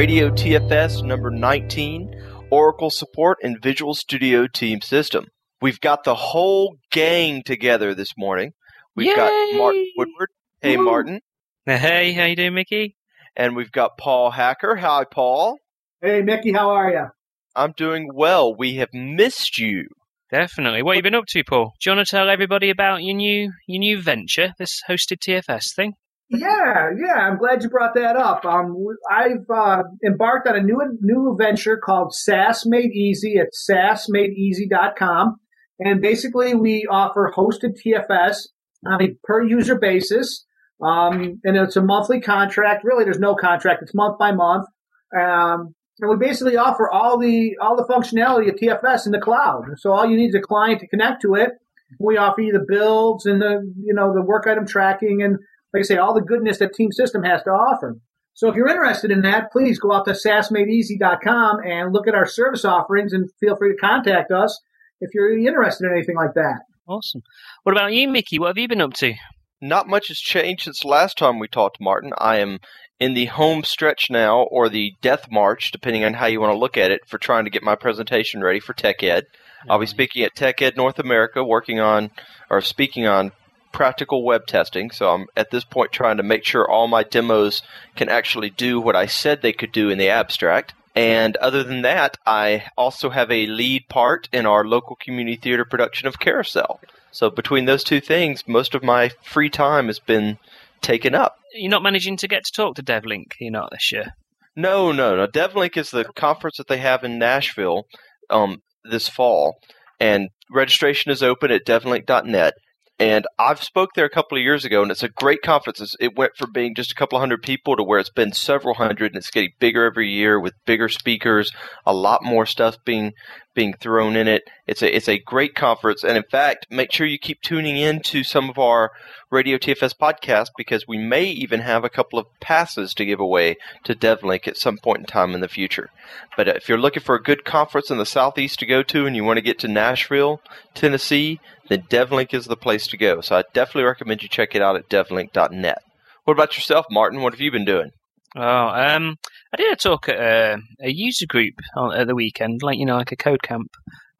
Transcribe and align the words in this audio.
Radio 0.00 0.30
TFS 0.30 1.04
number 1.04 1.30
19, 1.30 2.48
Oracle 2.50 2.88
Support 2.88 3.36
and 3.42 3.60
Visual 3.62 3.92
Studio 3.92 4.46
Team 4.46 4.80
System. 4.80 5.26
We've 5.60 5.78
got 5.78 6.04
the 6.04 6.14
whole 6.14 6.76
gang 6.90 7.42
together 7.42 7.94
this 7.94 8.14
morning. 8.16 8.52
We've 8.96 9.08
Yay! 9.08 9.14
got 9.14 9.58
Martin 9.58 9.86
Woodward. 9.98 10.30
Hey, 10.62 10.78
Woo! 10.78 10.86
Martin. 10.86 11.20
Hey, 11.66 12.14
how 12.14 12.24
you 12.24 12.34
doing, 12.34 12.54
Mickey? 12.54 12.96
And 13.36 13.54
we've 13.54 13.70
got 13.70 13.98
Paul 13.98 14.30
Hacker. 14.30 14.74
Hi, 14.76 15.04
Paul. 15.04 15.58
Hey, 16.00 16.22
Mickey, 16.22 16.54
how 16.54 16.70
are 16.70 16.90
you? 16.90 17.06
I'm 17.54 17.72
doing 17.76 18.08
well. 18.14 18.56
We 18.56 18.76
have 18.76 18.94
missed 18.94 19.58
you. 19.58 19.84
Definitely. 20.32 20.82
What 20.82 20.96
have 20.96 21.04
you 21.04 21.10
been 21.10 21.14
up 21.14 21.26
to, 21.28 21.44
Paul? 21.44 21.74
Do 21.78 21.90
you 21.90 21.94
want 21.94 22.08
to 22.08 22.10
tell 22.10 22.30
everybody 22.30 22.70
about 22.70 23.02
your 23.02 23.16
new 23.16 23.52
your 23.66 23.80
new 23.80 24.00
venture, 24.00 24.54
this 24.58 24.80
hosted 24.88 25.18
TFS 25.18 25.74
thing? 25.76 25.92
Yeah, 26.30 26.90
yeah, 26.96 27.14
I'm 27.14 27.38
glad 27.38 27.64
you 27.64 27.68
brought 27.68 27.94
that 27.96 28.16
up. 28.16 28.44
Um, 28.44 28.76
I've 29.10 29.50
uh, 29.52 29.82
embarked 30.06 30.46
on 30.46 30.56
a 30.56 30.62
new 30.62 30.78
new 31.00 31.36
venture 31.36 31.76
called 31.76 32.14
SaaS 32.14 32.64
Made 32.66 32.92
Easy 32.92 33.36
at 33.38 33.48
saasmadeeasy.com. 33.52 35.36
And 35.80 36.00
basically, 36.00 36.54
we 36.54 36.86
offer 36.88 37.32
hosted 37.36 37.76
TFS 37.84 38.46
on 38.86 39.02
a 39.02 39.16
per 39.24 39.42
user 39.42 39.76
basis. 39.76 40.46
Um, 40.80 41.40
and 41.42 41.56
it's 41.56 41.76
a 41.76 41.82
monthly 41.82 42.20
contract. 42.20 42.84
Really, 42.84 43.04
there's 43.04 43.18
no 43.18 43.34
contract. 43.34 43.82
It's 43.82 43.94
month 43.94 44.16
by 44.18 44.30
month. 44.30 44.66
Um, 45.12 45.74
and 45.98 46.10
we 46.10 46.16
basically 46.16 46.56
offer 46.56 46.88
all 46.88 47.18
the 47.18 47.56
all 47.60 47.76
the 47.76 47.92
functionality 47.92 48.48
of 48.48 48.54
TFS 48.54 49.04
in 49.04 49.10
the 49.10 49.20
cloud. 49.20 49.64
So 49.78 49.92
all 49.92 50.08
you 50.08 50.16
need 50.16 50.28
is 50.28 50.36
a 50.36 50.40
client 50.40 50.80
to 50.80 50.86
connect 50.86 51.22
to 51.22 51.34
it. 51.34 51.50
We 51.98 52.18
offer 52.18 52.40
you 52.40 52.52
the 52.52 52.64
builds 52.66 53.26
and 53.26 53.42
the 53.42 53.60
you 53.82 53.94
know 53.94 54.14
the 54.14 54.22
work 54.22 54.46
item 54.46 54.64
tracking 54.64 55.22
and 55.22 55.36
like 55.72 55.80
I 55.80 55.84
say 55.84 55.96
all 55.96 56.14
the 56.14 56.20
goodness 56.20 56.58
that 56.58 56.74
Team 56.74 56.92
System 56.92 57.22
has 57.22 57.42
to 57.44 57.50
offer. 57.50 57.96
So 58.34 58.48
if 58.48 58.56
you're 58.56 58.68
interested 58.68 59.10
in 59.10 59.22
that, 59.22 59.52
please 59.52 59.78
go 59.78 59.92
out 59.92 60.06
to 60.06 60.12
saasmadeeasy.com 60.12 61.60
and 61.64 61.92
look 61.92 62.08
at 62.08 62.14
our 62.14 62.26
service 62.26 62.64
offerings 62.64 63.12
and 63.12 63.28
feel 63.40 63.56
free 63.56 63.72
to 63.72 63.76
contact 63.76 64.30
us 64.30 64.58
if 65.00 65.10
you're 65.14 65.36
interested 65.36 65.86
in 65.86 65.92
anything 65.92 66.16
like 66.16 66.34
that. 66.34 66.60
Awesome. 66.86 67.22
What 67.62 67.72
about 67.72 67.92
you, 67.92 68.08
Mickey? 68.08 68.38
What 68.38 68.48
have 68.48 68.58
you 68.58 68.68
been 68.68 68.80
up 68.80 68.94
to? 68.94 69.14
Not 69.60 69.88
much 69.88 70.08
has 70.08 70.18
changed 70.18 70.64
since 70.64 70.84
last 70.84 71.18
time 71.18 71.38
we 71.38 71.48
talked, 71.48 71.80
Martin. 71.80 72.12
I 72.16 72.38
am 72.38 72.60
in 72.98 73.14
the 73.14 73.26
home 73.26 73.62
stretch 73.62 74.10
now, 74.10 74.42
or 74.42 74.68
the 74.68 74.92
death 75.00 75.30
march, 75.30 75.70
depending 75.70 76.04
on 76.04 76.14
how 76.14 76.26
you 76.26 76.40
want 76.40 76.52
to 76.52 76.58
look 76.58 76.76
at 76.76 76.90
it, 76.90 77.00
for 77.06 77.18
trying 77.18 77.44
to 77.44 77.50
get 77.50 77.62
my 77.62 77.74
presentation 77.74 78.42
ready 78.42 78.60
for 78.60 78.72
Tech 78.72 79.02
Ed. 79.02 79.24
I'll 79.68 79.78
be 79.78 79.84
mm-hmm. 79.84 79.90
speaking 79.90 80.22
at 80.22 80.34
Tech 80.34 80.62
Ed 80.62 80.76
North 80.76 80.98
America, 80.98 81.44
working 81.44 81.80
on, 81.80 82.10
or 82.50 82.60
speaking 82.60 83.06
on 83.06 83.32
practical 83.72 84.24
web 84.24 84.46
testing. 84.46 84.90
So 84.90 85.10
I'm 85.10 85.26
at 85.36 85.50
this 85.50 85.64
point 85.64 85.92
trying 85.92 86.16
to 86.16 86.22
make 86.22 86.44
sure 86.44 86.68
all 86.68 86.88
my 86.88 87.02
demos 87.02 87.62
can 87.96 88.08
actually 88.08 88.50
do 88.50 88.80
what 88.80 88.96
I 88.96 89.06
said 89.06 89.42
they 89.42 89.52
could 89.52 89.72
do 89.72 89.90
in 89.90 89.98
the 89.98 90.08
abstract. 90.08 90.74
And 90.94 91.36
other 91.36 91.62
than 91.62 91.82
that, 91.82 92.18
I 92.26 92.64
also 92.76 93.10
have 93.10 93.30
a 93.30 93.46
lead 93.46 93.88
part 93.88 94.28
in 94.32 94.44
our 94.44 94.64
local 94.64 94.96
community 94.96 95.36
theater 95.36 95.64
production 95.64 96.08
of 96.08 96.18
Carousel. 96.18 96.80
So 97.12 97.30
between 97.30 97.64
those 97.64 97.84
two 97.84 98.00
things, 98.00 98.46
most 98.46 98.74
of 98.74 98.82
my 98.82 99.10
free 99.22 99.50
time 99.50 99.86
has 99.86 99.98
been 99.98 100.38
taken 100.80 101.14
up. 101.14 101.36
You're 101.54 101.70
not 101.70 101.82
managing 101.82 102.16
to 102.18 102.28
get 102.28 102.44
to 102.44 102.52
talk 102.52 102.76
to 102.76 102.82
DevLink, 102.82 103.34
you're 103.40 103.50
not 103.50 103.70
this 103.70 103.92
year. 103.92 104.14
No, 104.56 104.92
no, 104.92 105.16
no. 105.16 105.26
DevLink 105.26 105.76
is 105.76 105.90
the 105.90 106.04
conference 106.04 106.56
that 106.56 106.68
they 106.68 106.78
have 106.78 107.04
in 107.04 107.18
Nashville 107.18 107.86
um, 108.28 108.62
this 108.84 109.08
fall, 109.08 109.60
and 109.98 110.28
registration 110.50 111.10
is 111.10 111.22
open 111.22 111.50
at 111.50 111.64
devlink.net. 111.64 112.54
And 113.00 113.26
I've 113.38 113.62
spoke 113.62 113.94
there 113.94 114.04
a 114.04 114.10
couple 114.10 114.36
of 114.36 114.44
years 114.44 114.66
ago, 114.66 114.82
and 114.82 114.90
it's 114.90 115.02
a 115.02 115.08
great 115.08 115.40
conference. 115.40 115.96
It 116.00 116.18
went 116.18 116.36
from 116.36 116.52
being 116.52 116.74
just 116.74 116.92
a 116.92 116.94
couple 116.94 117.16
of 117.16 117.20
hundred 117.20 117.42
people 117.42 117.74
to 117.76 117.82
where 117.82 117.98
it's 117.98 118.10
been 118.10 118.34
several 118.34 118.74
hundred, 118.74 119.12
and 119.12 119.16
it's 119.16 119.30
getting 119.30 119.52
bigger 119.58 119.86
every 119.86 120.10
year 120.10 120.38
with 120.38 120.52
bigger 120.66 120.90
speakers, 120.90 121.50
a 121.86 121.94
lot 121.94 122.22
more 122.22 122.44
stuff 122.44 122.76
being 122.84 123.12
being 123.60 123.74
thrown 123.74 124.16
in 124.16 124.26
it. 124.26 124.48
It's 124.66 124.80
a 124.80 124.96
it's 124.96 125.06
a 125.06 125.18
great 125.18 125.54
conference, 125.54 126.02
and 126.02 126.16
in 126.16 126.22
fact, 126.22 126.66
make 126.70 126.90
sure 126.90 127.06
you 127.06 127.18
keep 127.18 127.42
tuning 127.42 127.76
in 127.76 128.00
to 128.04 128.24
some 128.24 128.48
of 128.48 128.58
our 128.58 128.90
Radio 129.30 129.58
TFS 129.58 129.94
podcasts 129.94 130.48
because 130.56 130.88
we 130.88 130.96
may 130.96 131.24
even 131.24 131.60
have 131.60 131.84
a 131.84 131.90
couple 131.90 132.18
of 132.18 132.24
passes 132.40 132.94
to 132.94 133.04
give 133.04 133.20
away 133.20 133.56
to 133.84 133.94
DevLink 133.94 134.48
at 134.48 134.56
some 134.56 134.78
point 134.78 135.00
in 135.00 135.04
time 135.04 135.34
in 135.34 135.42
the 135.42 135.48
future. 135.48 135.90
But 136.38 136.48
uh, 136.48 136.52
if 136.52 136.70
you're 136.70 136.78
looking 136.78 137.02
for 137.02 137.14
a 137.14 137.22
good 137.22 137.44
conference 137.44 137.90
in 137.90 137.98
the 137.98 138.06
southeast 138.06 138.60
to 138.60 138.66
go 138.66 138.82
to, 138.84 139.04
and 139.04 139.14
you 139.14 139.24
want 139.24 139.36
to 139.36 139.42
get 139.42 139.58
to 139.58 139.68
Nashville, 139.68 140.40
Tennessee, 140.74 141.38
then 141.68 141.82
DevLink 141.82 142.32
is 142.32 142.46
the 142.46 142.56
place 142.56 142.86
to 142.86 142.96
go. 142.96 143.20
So 143.20 143.36
I 143.36 143.44
definitely 143.52 143.84
recommend 143.84 144.22
you 144.22 144.30
check 144.30 144.54
it 144.54 144.62
out 144.62 144.76
at 144.76 144.88
devlink.net. 144.88 145.82
What 146.24 146.32
about 146.32 146.56
yourself, 146.56 146.86
Martin? 146.90 147.20
What 147.20 147.34
have 147.34 147.42
you 147.42 147.50
been 147.50 147.66
doing? 147.66 147.90
Oh, 148.34 148.68
um, 148.68 149.18
I 149.52 149.56
did 149.56 149.72
a 149.72 149.76
talk 149.76 150.08
at 150.08 150.16
a, 150.16 150.58
a 150.80 150.90
user 150.90 151.26
group 151.26 151.54
on, 151.76 151.96
at 151.96 152.06
the 152.06 152.14
weekend, 152.14 152.62
like 152.62 152.78
you 152.78 152.86
know, 152.86 152.96
like 152.96 153.12
a 153.12 153.16
code 153.16 153.42
camp. 153.42 153.70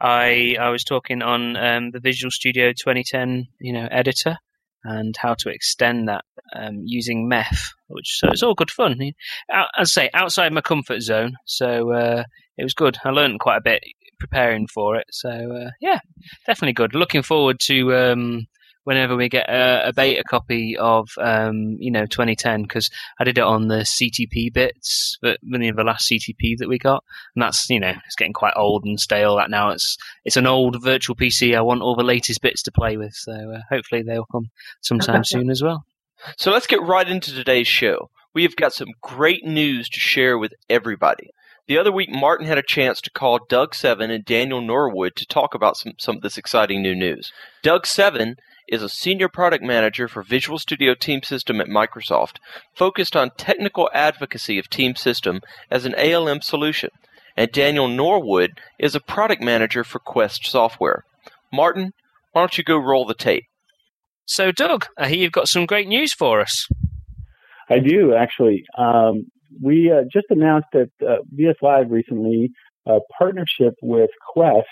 I 0.01 0.57
I 0.59 0.71
was 0.71 0.85
talking 0.85 1.23
on 1.23 1.57
um, 1.57 1.91
the 1.93 2.01
Visual 2.01 2.31
Studio 2.31 2.71
2010, 2.71 3.47
you 3.61 3.73
know, 3.73 3.87
editor 3.91 4.37
and 4.85 5.15
how 5.19 5.35
to 5.35 5.51
extend 5.51 6.09
that 6.09 6.25
um, 6.57 6.83
using 6.85 7.29
MEF, 7.29 7.71
which 7.89 8.19
so 8.19 8.29
it's 8.29 8.43
all 8.43 8.55
good 8.55 8.71
fun. 8.71 8.99
Out, 9.53 9.69
as 9.79 9.93
I 9.97 10.03
say, 10.03 10.11
outside 10.15 10.53
my 10.53 10.63
comfort 10.63 11.01
zone, 11.03 11.37
so 11.45 11.93
uh, 11.93 12.25
it 12.57 12.65
was 12.65 12.75
good. 12.75 12.97
I 13.05 13.11
learned 13.11 13.41
quite 13.41 13.59
a 13.59 13.63
bit 13.63 13.83
preparing 14.19 14.67
for 14.67 14.97
it, 14.97 15.07
so 15.11 15.31
uh, 15.31 15.71
yeah, 15.81 15.99
definitely 16.47 16.73
good. 16.73 16.95
Looking 16.95 17.23
forward 17.23 17.61
to 17.67 17.95
um, 17.95 18.47
whenever 18.85 19.17
we 19.17 19.29
get 19.29 19.49
a, 19.49 19.89
a 19.89 19.93
beta 19.93 20.25
copy 20.25 20.77
of 20.77 21.11
um, 21.19 21.77
you 21.79 21.91
know 21.91 22.07
2010 22.07 22.63
because 22.63 22.91
I 23.19 23.25
did 23.25 23.39
it 23.39 23.45
on 23.45 23.69
the 23.69 23.81
CTP 23.81 24.53
bits, 24.53 25.19
but 25.21 25.39
the 25.43 25.71
the 25.71 25.85
last 25.85 26.11
CTP 26.11 26.59
that 26.59 26.69
we 26.69 26.79
got, 26.79 27.05
and 27.35 27.43
that's 27.43 27.69
you 27.71 27.81
know 27.81 27.95
it's 28.07 28.17
getting 28.17 28.33
quite 28.33 28.55
old 28.57 28.85
and 28.85 28.99
stale. 28.99 29.37
That 29.37 29.51
now 29.51 29.71
it's 29.71 29.97
it's 30.25 30.37
an 30.37 30.47
old 30.47 30.83
virtual 30.83 31.17
PC. 31.17 31.57
I 31.57 31.61
want 31.61 31.83
all 31.83 31.97
the 31.97 32.03
latest 32.03 32.41
bits 32.43 32.63
to 32.65 32.73
play 32.73 32.97
with, 32.97 33.15
so 33.15 33.33
uh, 33.33 33.61
hopefully 33.69 34.03
they'll 34.03 34.27
come 34.27 34.51
sometime 34.81 35.25
soon 35.25 35.51
as 35.51 35.63
well. 35.63 35.85
So 36.37 36.51
let's 36.51 36.67
get 36.67 36.83
right 36.83 37.09
into 37.09 37.33
today's 37.33 37.69
show. 37.69 38.11
We 38.35 38.43
have 38.43 38.57
got 38.57 38.73
some 38.73 38.89
great 39.01 39.45
news 39.45 39.89
to 39.89 40.01
share 40.01 40.39
with 40.39 40.53
everybody. 40.69 41.31
The 41.67 41.79
other 41.79 41.93
week, 41.93 42.11
Martin 42.11 42.47
had 42.47 42.59
a 42.59 42.65
chance 42.65 43.01
to 43.03 43.11
call 43.11 43.47
Doug 43.49 43.75
Seven 43.75 44.11
and 44.11 44.25
Daniel 44.25 44.61
Norwood 44.61 45.15
to 45.17 45.27
talk 45.27 45.55
about 45.55 45.77
some, 45.77 45.93
some 45.99 46.17
of 46.17 46.23
this 46.23 46.37
exciting 46.37 46.83
new 46.83 46.95
news. 46.97 47.33
Doug 47.63 47.87
Seven 47.87 48.37
is 48.71 48.83
a 48.83 48.89
senior 48.89 49.29
product 49.29 49.63
manager 49.63 50.09
for 50.09 50.23
Visual 50.23 50.59
Studio 50.59 50.95
Team 50.95 51.23
System 51.23 51.61
at 51.61 51.67
Microsoft, 51.67 52.37
focused 52.75 53.17
on 53.17 53.31
technical 53.37 53.91
advocacy 53.93 54.59
of 54.59 54.71
Team 54.71 54.95
System 54.95 55.41
as 55.71 55.85
an 55.85 55.95
ALM 55.97 56.41
solution. 56.41 56.91
And 57.37 57.51
Daniel 57.53 57.89
Norwood 57.89 58.61
is 58.79 58.95
a 58.95 59.01
product 59.01 59.43
manager 59.43 59.85
for 59.85 59.99
Quest 59.99 60.47
Software. 60.47 61.05
Martin, 61.53 61.93
why 62.33 62.43
don't 62.43 62.57
you 62.57 62.65
go 62.65 62.79
roll 62.79 63.05
the 63.05 63.15
tape? 63.15 63.45
So, 64.25 64.53
Doug, 64.53 64.87
I 64.97 65.09
hear 65.09 65.19
you've 65.19 65.33
got 65.33 65.49
some 65.49 65.67
great 65.67 65.89
news 65.89 66.15
for 66.15 66.41
us. 66.41 66.69
I 67.69 67.79
do 67.79 68.15
actually. 68.15 68.65
Um, 68.79 69.27
we 69.61 69.91
uh, 69.93 70.05
just 70.13 70.27
announced 70.31 70.69
at 70.75 70.91
uh, 71.07 71.17
VS 71.33 71.57
Live 71.63 71.91
recently 71.91 72.51
a 72.87 72.99
partnership 73.19 73.75
with 73.83 74.11
Quest 74.33 74.67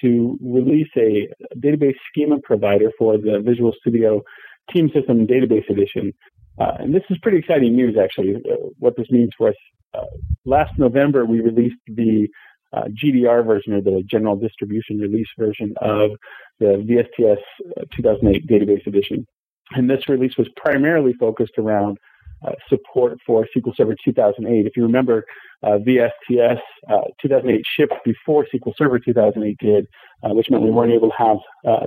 to 0.00 0.38
release 0.42 0.88
a 0.96 1.28
database 1.56 1.96
schema 2.10 2.38
provider 2.42 2.90
for 2.98 3.16
the 3.16 3.40
Visual 3.44 3.72
Studio 3.80 4.22
Team 4.70 4.90
System 4.94 5.26
Database 5.26 5.68
Edition. 5.70 6.12
Uh, 6.58 6.72
and 6.78 6.94
this 6.94 7.02
is 7.10 7.18
pretty 7.22 7.38
exciting 7.38 7.74
news, 7.74 7.96
actually, 8.00 8.36
uh, 8.36 8.56
what 8.78 8.96
this 8.96 9.10
means 9.10 9.30
for 9.36 9.48
us. 9.48 9.54
Uh, 9.92 10.04
last 10.44 10.72
November, 10.78 11.24
we 11.24 11.40
released 11.40 11.76
the 11.86 12.28
uh, 12.72 12.84
GDR 12.88 13.44
version, 13.44 13.72
or 13.72 13.80
the 13.80 14.02
General 14.06 14.36
Distribution 14.36 14.98
Release 14.98 15.28
version 15.38 15.74
of 15.80 16.12
the 16.58 17.06
VSTS 17.18 17.38
2008 17.96 18.46
Database 18.46 18.86
Edition. 18.86 19.26
And 19.72 19.88
this 19.88 20.08
release 20.08 20.36
was 20.36 20.48
primarily 20.56 21.12
focused 21.14 21.58
around 21.58 21.98
uh, 22.46 22.52
support 22.68 23.18
for 23.26 23.46
SQL 23.56 23.74
Server 23.76 23.96
2008. 24.04 24.66
If 24.66 24.76
you 24.76 24.82
remember, 24.82 25.24
uh, 25.62 25.78
VSTS 25.78 26.60
uh, 26.90 27.00
2008 27.22 27.62
shipped 27.66 27.94
before 28.04 28.46
SQL 28.52 28.74
Server 28.76 28.98
2008 28.98 29.56
did, 29.58 29.86
uh, 30.22 30.34
which 30.34 30.50
meant 30.50 30.62
we 30.62 30.70
weren't 30.70 30.92
able 30.92 31.10
to 31.10 31.16
have 31.16 31.38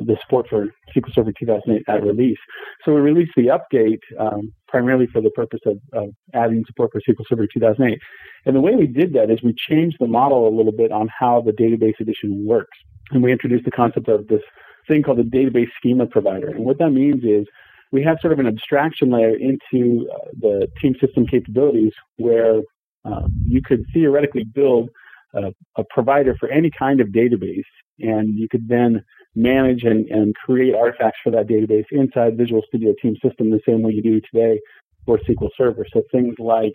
the 0.01 0.17
support 0.21 0.47
for 0.49 0.67
SQL 0.95 1.13
Server 1.13 1.31
2008 1.31 1.83
at 1.87 2.03
release. 2.03 2.39
So 2.83 2.93
we 2.93 3.01
released 3.01 3.33
the 3.35 3.47
update 3.47 3.99
um, 4.19 4.51
primarily 4.67 5.07
for 5.07 5.21
the 5.21 5.29
purpose 5.29 5.59
of, 5.65 5.79
of, 5.93 6.09
adding 6.33 6.63
support 6.65 6.91
for 6.91 7.01
SQL 7.01 7.25
Server 7.29 7.47
2008. 7.53 7.99
And 8.45 8.55
the 8.55 8.61
way 8.61 8.75
we 8.75 8.87
did 8.87 9.13
that 9.13 9.29
is 9.29 9.43
we 9.43 9.53
changed 9.53 9.97
the 9.99 10.07
model 10.07 10.47
a 10.47 10.53
little 10.55 10.71
bit 10.71 10.91
on 10.91 11.07
how 11.07 11.41
the 11.41 11.51
database 11.51 11.99
edition 11.99 12.45
works. 12.45 12.77
And 13.11 13.21
we 13.21 13.31
introduced 13.31 13.65
the 13.65 13.71
concept 13.71 14.07
of 14.07 14.27
this 14.27 14.41
thing 14.87 15.03
called 15.03 15.19
the 15.19 15.23
database 15.23 15.69
schema 15.77 16.05
provider. 16.07 16.47
And 16.47 16.65
what 16.65 16.79
that 16.79 16.91
means 16.91 17.23
is 17.23 17.45
we 17.91 18.03
have 18.03 18.17
sort 18.21 18.33
of 18.33 18.39
an 18.39 18.47
abstraction 18.47 19.09
layer 19.11 19.35
into 19.35 20.09
uh, 20.13 20.29
the 20.39 20.67
team 20.81 20.95
system 20.99 21.25
capabilities 21.25 21.93
where 22.17 22.61
um, 23.05 23.31
you 23.47 23.61
could 23.63 23.85
theoretically 23.93 24.43
build 24.43 24.89
a, 25.33 25.53
a, 25.77 25.83
provider 25.89 26.35
for 26.39 26.49
any 26.49 26.69
kind 26.77 26.99
of 26.99 27.09
database, 27.09 27.63
and 27.99 28.37
you 28.37 28.47
could 28.49 28.67
then 28.67 29.03
manage 29.35 29.83
and, 29.83 30.07
and 30.07 30.35
create 30.35 30.75
artifacts 30.75 31.19
for 31.23 31.31
that 31.31 31.47
database 31.47 31.85
inside 31.91 32.37
Visual 32.37 32.61
Studio 32.67 32.93
Team 33.01 33.15
System 33.23 33.49
the 33.49 33.61
same 33.65 33.81
way 33.81 33.91
you 33.91 34.01
do 34.01 34.19
today 34.31 34.59
for 35.05 35.19
SQL 35.19 35.49
Server. 35.57 35.85
So 35.93 36.01
things 36.11 36.35
like 36.39 36.73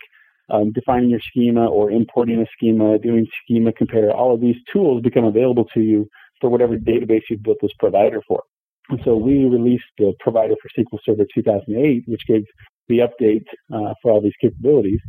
um, 0.49 0.71
defining 0.71 1.09
your 1.09 1.19
schema 1.19 1.65
or 1.67 1.91
importing 1.91 2.41
a 2.41 2.45
schema, 2.57 2.97
doing 2.99 3.27
schema 3.43 3.71
compare, 3.73 4.11
all 4.11 4.33
of 4.33 4.41
these 4.41 4.57
tools 4.71 5.01
become 5.01 5.25
available 5.25 5.65
to 5.73 5.81
you 5.81 6.09
for 6.41 6.49
whatever 6.49 6.75
database 6.77 7.21
you've 7.29 7.43
built 7.43 7.57
this 7.61 7.71
provider 7.79 8.21
for. 8.27 8.43
And 8.89 8.99
so 9.03 9.15
we 9.15 9.45
released 9.45 9.85
the 9.97 10.13
provider 10.19 10.55
for 10.61 10.69
SQL 10.81 10.99
Server 11.05 11.25
2008, 11.33 12.03
which 12.07 12.25
gave 12.27 12.43
the 12.87 12.99
update 12.99 13.45
uh, 13.73 13.93
for 14.01 14.11
all 14.11 14.21
these 14.21 14.33
capabilities. 14.41 14.99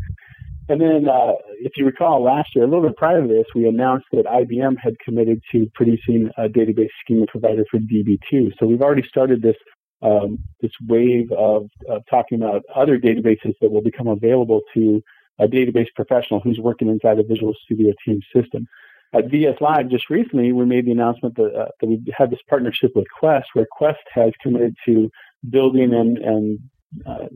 And 0.68 0.80
then, 0.80 1.08
uh, 1.08 1.32
if 1.60 1.72
you 1.76 1.84
recall, 1.84 2.22
last 2.22 2.54
year, 2.54 2.64
a 2.64 2.68
little 2.68 2.88
bit 2.88 2.96
prior 2.96 3.20
to 3.20 3.28
this, 3.28 3.44
we 3.54 3.68
announced 3.68 4.06
that 4.12 4.24
IBM 4.24 4.76
had 4.82 4.94
committed 5.04 5.42
to 5.52 5.70
producing 5.74 6.30
a 6.38 6.48
database 6.48 6.88
schema 7.04 7.26
provider 7.26 7.64
for 7.70 7.78
DB2. 7.78 8.52
So 8.58 8.66
we've 8.66 8.80
already 8.80 9.06
started 9.06 9.42
this 9.42 9.56
um, 10.02 10.38
this 10.60 10.72
wave 10.86 11.32
of, 11.32 11.68
of, 11.88 12.02
talking 12.10 12.42
about 12.42 12.62
other 12.74 12.98
databases 12.98 13.54
that 13.62 13.70
will 13.70 13.80
become 13.80 14.06
available 14.06 14.60
to 14.74 15.02
a 15.38 15.46
database 15.46 15.86
professional 15.96 16.40
who's 16.40 16.58
working 16.58 16.88
inside 16.88 17.18
a 17.18 17.22
Visual 17.22 17.54
Studio 17.64 17.92
Team 18.04 18.20
system. 18.34 18.66
At 19.14 19.30
VS 19.30 19.60
Live, 19.60 19.90
just 19.90 20.10
recently, 20.10 20.52
we 20.52 20.64
made 20.64 20.86
the 20.86 20.90
announcement 20.90 21.36
that, 21.36 21.54
uh, 21.54 21.68
that 21.80 21.86
we 21.86 22.02
had 22.16 22.30
this 22.30 22.40
partnership 22.48 22.90
with 22.96 23.06
Quest, 23.16 23.46
where 23.52 23.66
Quest 23.70 24.00
has 24.12 24.32
committed 24.42 24.74
to 24.86 25.08
building 25.48 25.94
and, 25.94 26.18
and 26.18 26.58
uh, 27.06 27.26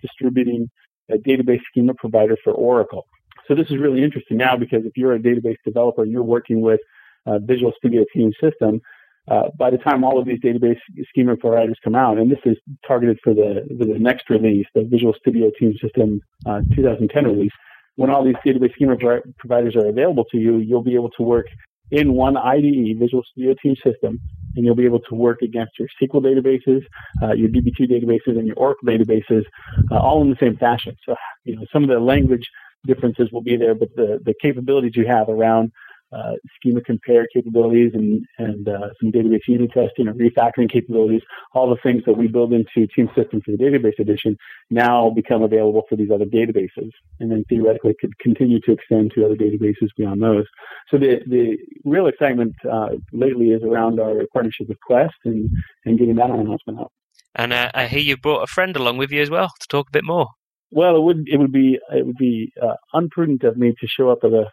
distributing 0.00 0.70
a 1.10 1.14
database 1.14 1.60
schema 1.68 1.92
provider 1.94 2.36
for 2.44 2.52
Oracle. 2.52 3.06
So 3.48 3.54
this 3.56 3.66
is 3.70 3.78
really 3.78 4.02
interesting 4.04 4.36
now 4.36 4.56
because 4.56 4.84
if 4.84 4.96
you're 4.96 5.12
a 5.12 5.18
database 5.18 5.56
developer 5.64 6.02
and 6.02 6.12
you're 6.12 6.22
working 6.22 6.60
with 6.60 6.80
uh, 7.26 7.38
Visual 7.40 7.72
Studio 7.78 8.04
Team 8.14 8.32
system, 8.40 8.80
uh, 9.26 9.48
by 9.58 9.70
the 9.70 9.78
time 9.78 10.04
all 10.04 10.20
of 10.20 10.26
these 10.26 10.38
database 10.40 10.78
schema 11.08 11.36
providers 11.36 11.78
come 11.82 11.96
out, 11.96 12.16
and 12.16 12.30
this 12.30 12.38
is 12.44 12.56
targeted 12.86 13.18
for 13.24 13.34
the, 13.34 13.66
for 13.76 13.86
the 13.86 13.98
next 13.98 14.30
release, 14.30 14.66
the 14.74 14.84
Visual 14.84 15.14
Studio 15.18 15.50
Team 15.58 15.74
System 15.82 16.20
uh, 16.46 16.60
2010 16.76 17.24
release, 17.24 17.52
when 17.96 18.10
all 18.10 18.24
these 18.24 18.34
database 18.44 18.72
schema 18.72 18.96
providers 19.38 19.76
are 19.76 19.86
available 19.86 20.24
to 20.26 20.38
you, 20.38 20.56
you'll 20.56 20.82
be 20.82 20.94
able 20.94 21.10
to 21.10 21.22
work 21.22 21.46
in 21.90 22.14
one 22.14 22.36
IDE, 22.36 22.98
Visual 22.98 23.22
Studio 23.30 23.54
Team 23.62 23.76
System, 23.76 24.20
and 24.56 24.64
you'll 24.64 24.74
be 24.74 24.84
able 24.84 25.00
to 25.00 25.14
work 25.14 25.42
against 25.42 25.78
your 25.78 25.88
SQL 26.00 26.22
databases, 26.22 26.82
uh, 27.22 27.32
your 27.32 27.48
DB2 27.48 27.90
databases, 27.90 28.38
and 28.38 28.46
your 28.46 28.56
Oracle 28.56 28.88
databases, 28.88 29.44
uh, 29.90 29.98
all 29.98 30.22
in 30.22 30.30
the 30.30 30.36
same 30.40 30.56
fashion. 30.56 30.96
So, 31.04 31.14
you 31.44 31.56
know, 31.56 31.66
some 31.72 31.82
of 31.82 31.90
the 31.90 32.00
language 32.00 32.48
differences 32.86 33.30
will 33.32 33.42
be 33.42 33.56
there, 33.56 33.74
but 33.74 33.94
the, 33.96 34.20
the 34.24 34.34
capabilities 34.40 34.96
you 34.96 35.06
have 35.06 35.28
around 35.28 35.72
uh, 36.14 36.34
schema 36.56 36.80
compare 36.80 37.26
capabilities 37.34 37.92
and, 37.94 38.24
and 38.38 38.68
uh, 38.68 38.88
some 39.00 39.10
database 39.12 39.40
unit 39.48 39.70
testing 39.72 40.08
and 40.08 40.20
refactoring 40.20 40.70
capabilities, 40.70 41.22
all 41.52 41.68
the 41.68 41.80
things 41.82 42.02
that 42.06 42.16
we 42.16 42.26
build 42.28 42.52
into 42.52 42.86
Team 42.94 43.08
System 43.16 43.40
for 43.44 43.50
the 43.50 43.58
database 43.58 43.98
edition 43.98 44.36
now 44.70 45.10
become 45.10 45.42
available 45.42 45.82
for 45.88 45.96
these 45.96 46.10
other 46.10 46.24
databases, 46.24 46.90
and 47.20 47.30
then 47.30 47.44
theoretically 47.48 47.94
could 48.00 48.16
continue 48.18 48.60
to 48.60 48.72
extend 48.72 49.12
to 49.14 49.24
other 49.24 49.36
databases 49.36 49.88
beyond 49.96 50.22
those. 50.22 50.44
So 50.90 50.98
the, 50.98 51.20
the 51.26 51.56
real 51.84 52.06
excitement 52.06 52.54
uh, 52.70 52.90
lately 53.12 53.48
is 53.50 53.62
around 53.62 54.00
our 54.00 54.22
partnership 54.32 54.68
with 54.68 54.78
Quest 54.86 55.14
and, 55.24 55.50
and 55.84 55.98
getting 55.98 56.16
that 56.16 56.30
announcement 56.30 56.80
out. 56.80 56.92
And 57.34 57.52
uh, 57.52 57.70
I 57.74 57.86
hear 57.86 58.00
you 58.00 58.16
brought 58.16 58.42
a 58.42 58.46
friend 58.46 58.76
along 58.76 58.96
with 58.96 59.10
you 59.10 59.20
as 59.20 59.30
well 59.30 59.50
to 59.60 59.68
talk 59.68 59.88
a 59.88 59.92
bit 59.92 60.04
more. 60.04 60.28
Well, 60.70 60.96
it 60.96 61.02
would 61.02 61.28
it 61.28 61.36
would 61.38 61.52
be 61.52 61.78
it 61.92 62.04
would 62.04 62.16
be 62.16 62.52
uh, 62.60 62.74
unprudent 62.92 63.44
of 63.44 63.56
me 63.56 63.74
to 63.80 63.86
show 63.86 64.10
up 64.10 64.24
at 64.24 64.32
a 64.32 64.46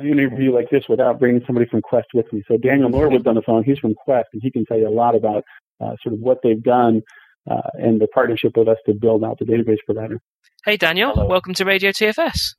interview 0.00 0.52
like 0.52 0.70
this 0.70 0.84
without 0.88 1.18
bringing 1.18 1.42
somebody 1.46 1.66
from 1.66 1.82
Quest 1.82 2.08
with 2.14 2.32
me. 2.32 2.42
So 2.48 2.56
Daniel 2.56 2.88
Norwood's 2.88 3.26
on 3.26 3.34
the 3.34 3.42
phone. 3.42 3.64
He's 3.64 3.78
from 3.78 3.94
Quest, 3.94 4.28
and 4.32 4.42
he 4.42 4.50
can 4.50 4.64
tell 4.64 4.78
you 4.78 4.88
a 4.88 4.90
lot 4.90 5.14
about 5.14 5.44
uh, 5.80 5.96
sort 6.02 6.14
of 6.14 6.20
what 6.20 6.38
they've 6.42 6.62
done 6.62 7.02
uh, 7.50 7.70
and 7.74 8.00
the 8.00 8.08
partnership 8.08 8.52
with 8.56 8.68
us 8.68 8.78
to 8.86 8.94
build 8.94 9.24
out 9.24 9.38
the 9.38 9.44
database 9.44 9.78
provider. 9.84 10.20
Hey, 10.64 10.76
Daniel. 10.76 11.12
Hello. 11.12 11.26
Welcome 11.26 11.54
to 11.54 11.64
Radio 11.64 11.90
TFS. 11.90 12.54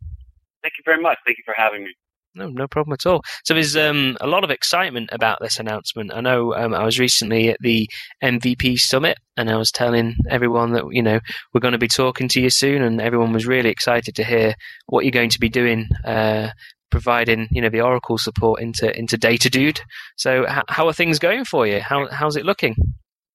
Thank 0.62 0.74
you 0.78 0.84
very 0.84 1.02
much. 1.02 1.18
Thank 1.26 1.38
you 1.38 1.44
for 1.46 1.56
having 1.58 1.84
me. 1.84 1.92
No, 2.36 2.50
no 2.50 2.68
problem 2.68 2.94
at 2.94 3.06
all. 3.06 3.24
So 3.46 3.54
there's 3.54 3.78
um, 3.78 4.18
a 4.20 4.28
lot 4.28 4.44
of 4.44 4.52
excitement 4.52 5.10
about 5.14 5.40
this 5.42 5.58
announcement. 5.58 6.12
I 6.14 6.20
know 6.20 6.54
um, 6.54 6.74
I 6.74 6.84
was 6.84 7.00
recently 7.00 7.50
at 7.50 7.58
the 7.62 7.90
MVP 8.22 8.78
summit, 8.78 9.18
and 9.38 9.50
I 9.50 9.56
was 9.56 9.72
telling 9.72 10.16
everyone 10.30 10.74
that 10.74 10.84
you 10.92 11.02
know 11.02 11.20
we're 11.54 11.62
going 11.62 11.72
to 11.72 11.78
be 11.78 11.88
talking 11.88 12.28
to 12.30 12.42
you 12.42 12.50
soon, 12.50 12.82
and 12.82 13.00
everyone 13.00 13.32
was 13.32 13.48
really 13.48 13.70
excited 13.70 14.16
to 14.16 14.24
hear 14.24 14.54
what 14.88 15.06
you're 15.06 15.12
going 15.12 15.30
to 15.30 15.40
be 15.40 15.50
doing 15.50 15.88
uh, 16.04 16.50
providing 16.92 17.48
you 17.52 17.62
know 17.62 17.70
the 17.70 17.82
Oracle 17.82 18.18
support 18.18 18.62
into 18.62 18.98
into 18.98 19.18
Datadude. 19.18 19.80
So 20.18 20.46
h- 20.48 20.64
how 20.70 20.88
are 20.88 20.94
things 20.94 21.20
going 21.20 21.46
for 21.46 21.68
you? 21.68 21.80
How 21.80 22.08
how's 22.10 22.36
it 22.36 22.46
looking? 22.46 22.76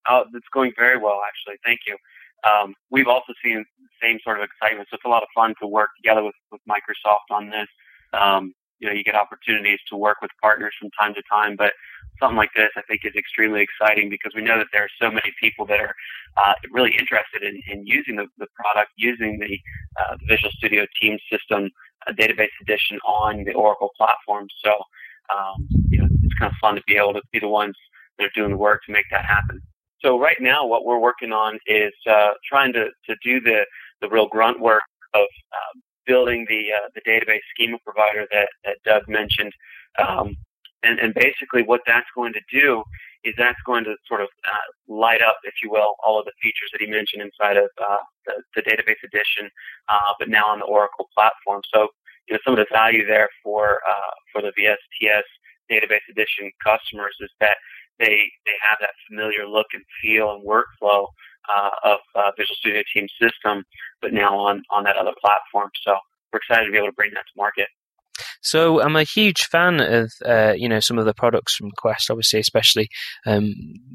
Oh, 0.09 0.25
it's 0.35 0.49
going 0.53 0.73
very 0.77 0.99
well 0.99 1.21
actually. 1.27 1.57
Thank 1.65 1.81
you. 1.87 1.97
Um, 2.51 2.75
we've 2.91 3.09
also 3.09 3.35
seen 3.45 3.65
the 3.79 4.07
same 4.07 4.19
sort 4.25 4.39
of 4.39 4.45
excitement. 4.45 4.89
So 4.91 4.95
it's 4.95 5.05
a 5.05 5.09
lot 5.09 5.23
of 5.23 5.29
fun 5.35 5.55
to 5.61 5.67
work 5.67 5.91
together 5.97 6.23
with 6.23 6.35
with 6.51 6.61
Microsoft 6.69 7.31
on 7.31 7.51
this. 7.51 7.69
Um, 8.13 8.55
you 8.81 8.89
know, 8.89 8.95
you 8.95 9.05
get 9.05 9.15
opportunities 9.15 9.79
to 9.91 9.97
work 9.97 10.19
with 10.23 10.31
partners 10.41 10.73
from 10.81 10.89
time 10.99 11.13
to 11.15 11.23
time, 11.31 11.55
but 11.55 11.75
something 12.19 12.37
like 12.37 12.51
this, 12.57 12.71
I 12.77 12.83
think, 12.83 13.03
is 13.05 13.15
extremely 13.15 13.61
exciting 13.61 14.09
because 14.09 14.33
we 14.35 14.43
know 14.43 14.59
that 14.59 14.69
there 14.73 14.83
are 14.83 14.89
so 15.01 15.11
many 15.11 15.33
people 15.41 15.67
that 15.67 15.81
are 15.81 15.95
uh, 16.37 16.55
really 16.71 16.93
interested 16.99 17.43
in, 17.43 17.61
in 17.71 17.87
using 17.87 18.17
the, 18.17 18.27
the 18.39 18.47
product, 18.55 18.93
using 18.97 19.39
the, 19.39 19.59
uh, 20.01 20.17
Visual 20.27 20.51
Studio 20.53 20.87
Team 21.01 21.19
system 21.31 21.71
a 22.07 22.13
database 22.13 22.49
edition 22.63 22.99
on 23.07 23.45
the 23.45 23.53
Oracle 23.53 23.91
platform. 23.97 24.49
So, 24.65 24.71
um, 25.35 25.67
you 25.89 25.99
know, 25.99 26.09
it's 26.23 26.35
kind 26.35 26.51
of 26.51 26.57
fun 26.59 26.77
to 26.77 26.83
be 26.87 26.97
able 26.97 27.15
to 27.15 27.23
be 27.33 27.39
the 27.39 27.49
ones 27.49 27.77
that 28.19 28.25
are 28.27 28.31
doing 28.35 28.51
the 28.51 28.57
work 28.57 28.83
to 28.87 28.93
make 28.93 29.07
that 29.11 29.25
happen. 29.25 29.61
So 30.03 30.19
right 30.19 30.41
now, 30.41 30.67
what 30.67 30.85
we're 30.85 30.99
working 30.99 31.33
on 31.33 31.59
is 31.67 31.93
uh, 32.09 32.31
trying 32.49 32.73
to, 32.73 32.87
to 33.07 33.17
do 33.23 33.41
the, 33.41 33.67
the 34.01 34.09
real 34.09 34.27
grunt 34.27 34.61
work 34.61 34.83
of 35.15 35.27
uh, 35.53 35.79
building 36.07 36.47
the 36.49 36.69
uh, 36.73 36.89
the 36.95 37.03
database 37.03 37.41
schema 37.55 37.79
provider 37.85 38.27
that, 38.33 38.49
that 38.65 38.79
Doug 38.85 39.09
mentioned. 39.09 39.53
Um, 39.99 40.37
and, 40.83 40.99
and 40.99 41.13
basically, 41.13 41.63
what 41.63 41.83
that's 41.87 42.09
going 42.15 42.33
to 42.33 42.41
do 42.51 42.83
is 43.25 43.35
that's 43.37 43.61
going 43.67 43.85
to 43.85 43.95
sort 44.07 44.21
of 44.21 44.29
uh, 44.47 44.69
light 44.89 45.23
up, 45.23 45.37
if 45.45 45.55
you 45.63 45.71
will, 45.71 45.95
all 46.05 46.19
of 46.19 46.25
the 46.25 46.33
features 46.43 46.71
that 46.73 46.81
he 46.81 46.87
mentioned 46.87 47.23
inside 47.23 47.57
of 47.57 47.69
uh, 47.79 47.99
the, 48.27 48.35
the, 48.57 48.63
database 48.63 49.01
edition, 49.05 49.51
uh, 49.89 50.15
but 50.19 50.29
now 50.29 50.45
on 50.49 50.61
the 50.61 50.65
Oracle 50.65 51.09
platform. 51.15 51.61
So, 51.73 51.89
you 52.29 52.35
know, 52.35 52.41
some 52.45 52.55
of 52.55 52.59
the 52.59 52.67
value 52.73 53.07
there 53.07 53.29
for 53.43 53.79
uh, 53.89 54.15
for 54.33 54.43
the 54.43 54.53
VSTS 54.59 55.23
database 55.71 56.07
edition 56.11 56.51
customers 56.65 57.17
is 57.21 57.31
that 57.41 57.57
they 57.99 58.31
they 58.47 58.57
have 58.63 58.79
that 58.81 58.91
familiar 59.09 59.47
look 59.47 59.67
and 59.75 59.85
feel 60.01 60.33
and 60.33 60.47
workflow 60.47 61.07
uh, 61.55 61.71
of 61.85 61.99
uh, 62.15 62.31
Visual 62.39 62.57
Studio 62.57 62.83
Team 62.95 63.07
system, 63.21 63.65
but 64.01 64.13
now 64.13 64.39
on 64.39 64.63
on 64.71 64.85
that 64.85 64.97
other 64.97 65.15
platform. 65.21 65.71
So, 65.85 65.97
we're 66.33 66.39
excited 66.39 66.67
to 66.67 66.73
be 66.73 66.79
able 66.79 66.89
to 66.89 66.93
bring 66.93 67.11
that 67.13 67.25
to 67.27 67.37
market. 67.37 67.69
So 68.43 68.81
I'm 68.81 68.97
a 68.97 69.05
huge 69.05 69.43
fan 69.51 69.81
of 69.81 70.13
uh, 70.25 70.55
you 70.57 70.69
know 70.69 70.81
some 70.81 70.99
of 70.99 71.05
the 71.05 71.15
products 71.15 71.55
from 71.55 71.71
Quest. 71.77 72.11
Obviously, 72.11 72.41
especially 72.41 72.89
um, 73.27 73.55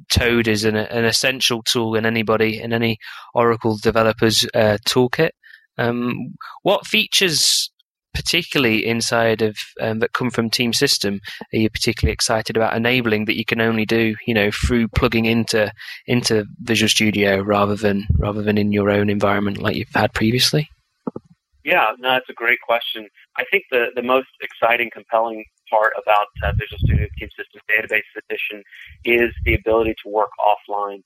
Toad 0.10 0.48
is 0.48 0.66
an, 0.66 0.75
an, 0.75 1.06
essential 1.06 1.64
tool 1.64 1.96
in 1.96 2.06
anybody 2.06 2.62
in 2.62 2.74
any 2.74 2.98
Oracle 3.34 3.78
developer's 3.78 4.46
uh, 4.54 4.78
toolkit. 4.88 5.32
Um, 5.78 6.36
what 6.62 6.86
features, 6.86 7.72
particularly 8.14 8.86
inside 8.86 9.42
of 9.42 9.58
um, 9.82 10.00
that 10.00 10.14
come 10.14 10.30
from 10.30 10.50
Team 10.50 10.74
System, 10.74 11.20
are 11.54 11.58
you 11.58 11.70
particularly 11.70 12.14
excited 12.14 12.56
about 12.56 12.78
enabling 12.78 13.25
that 13.25 13.38
you 13.38 13.46
can 13.46 13.62
only 13.62 13.86
do 13.86 14.16
you 14.28 14.34
know 14.34 14.52
through 14.52 14.88
plugging 14.90 15.25
into 15.25 15.72
into 16.06 16.46
Visual 16.62 16.90
Studio 16.90 17.42
rather 17.42 17.75
than 17.75 18.06
rather 18.20 18.44
than 18.44 18.58
in 18.60 18.72
your 18.72 18.92
own 18.92 19.10
environment 19.10 19.58
like 19.58 19.75
you've 19.75 19.88
had 19.94 20.14
previously? 20.14 20.70
Yeah, 21.65 21.93
no, 21.98 22.12
that's 22.12 22.29
a 22.29 22.34
great 22.34 22.62
question. 22.62 23.07
I 23.38 23.43
think 23.50 23.63
the, 23.72 23.88
the 23.95 24.03
most 24.03 24.27
exciting, 24.39 24.91
compelling 24.93 25.43
part 25.67 25.93
about 26.01 26.27
uh, 26.43 26.51
Visual 26.60 26.77
Studio 26.77 27.07
Team 27.17 27.27
Systems 27.36 27.63
Database 27.67 28.03
Edition 28.29 28.63
is 29.03 29.34
the 29.45 29.55
ability 29.55 29.95
to 30.03 30.10
work 30.10 30.29
offline. 30.39 31.01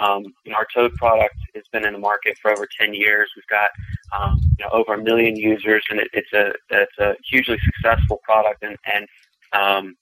Um, 0.00 0.22
you 0.44 0.52
know, 0.52 0.58
our 0.58 0.68
Toad 0.72 0.94
product 0.94 1.34
has 1.56 1.64
been 1.72 1.84
in 1.84 1.92
the 1.92 1.98
market 1.98 2.38
for 2.40 2.52
over 2.52 2.68
10 2.80 2.94
years. 2.94 3.28
We've 3.34 3.46
got 3.48 3.70
um, 4.16 4.40
you 4.56 4.64
know, 4.64 4.70
over 4.70 4.94
a 4.94 5.02
million 5.02 5.34
users, 5.34 5.84
and 5.90 5.98
it, 5.98 6.08
it's 6.12 6.32
a 6.32 6.52
it's 6.70 6.98
a 6.98 7.16
hugely 7.28 7.58
successful 7.64 8.20
product. 8.22 8.62
And, 8.62 8.76
and 8.92 9.06
um, 9.52 9.96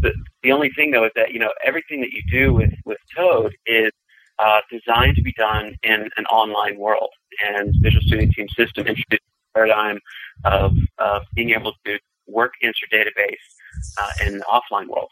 the, 0.00 0.12
the 0.42 0.50
only 0.50 0.70
thing 0.70 0.90
though 0.90 1.04
is 1.04 1.12
that 1.14 1.32
you 1.32 1.38
know 1.38 1.50
everything 1.64 2.00
that 2.00 2.10
you 2.10 2.22
do 2.28 2.52
with 2.52 2.72
with 2.84 2.98
Toad 3.16 3.54
is 3.66 3.90
uh, 4.40 4.60
designed 4.70 5.16
to 5.16 5.22
be 5.22 5.32
done 5.32 5.74
in 5.84 6.08
an 6.16 6.26
online 6.26 6.76
world. 6.76 7.10
And 7.40 7.74
Visual 7.80 8.02
Studio 8.02 8.28
Team 8.34 8.48
System 8.50 8.86
introduced 8.86 9.22
a 9.22 9.58
paradigm 9.58 9.98
of, 10.44 10.72
of 10.98 11.22
being 11.34 11.50
able 11.50 11.72
to 11.84 11.98
work 12.26 12.52
against 12.60 12.80
your 12.80 13.00
database 13.00 13.36
uh, 14.00 14.26
in 14.26 14.38
the 14.38 14.44
offline 14.44 14.88
world. 14.88 15.10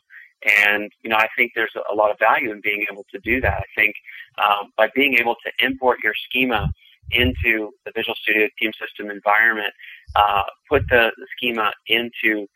And, 0.65 0.91
you 1.03 1.11
know, 1.11 1.17
I 1.17 1.29
think 1.37 1.53
there's 1.55 1.75
a 1.91 1.95
lot 1.95 2.11
of 2.11 2.19
value 2.19 2.51
in 2.51 2.61
being 2.63 2.87
able 2.91 3.05
to 3.13 3.19
do 3.21 3.41
that. 3.43 3.59
I 3.59 3.65
think 3.77 3.95
um, 4.39 4.73
by 4.77 4.89
being 4.95 5.15
able 5.19 5.37
to 5.45 5.65
import 5.65 5.99
your 6.03 6.15
schema 6.29 6.71
into 7.11 7.71
the 7.85 7.93
Visual 7.95 8.15
Studio 8.23 8.49
Team 8.59 8.73
System 8.81 9.11
environment, 9.11 9.73
uh, 10.17 10.43
put 10.69 10.83
the, 10.89 11.11
the 11.17 11.27
schema 11.37 11.73
into 11.87 12.47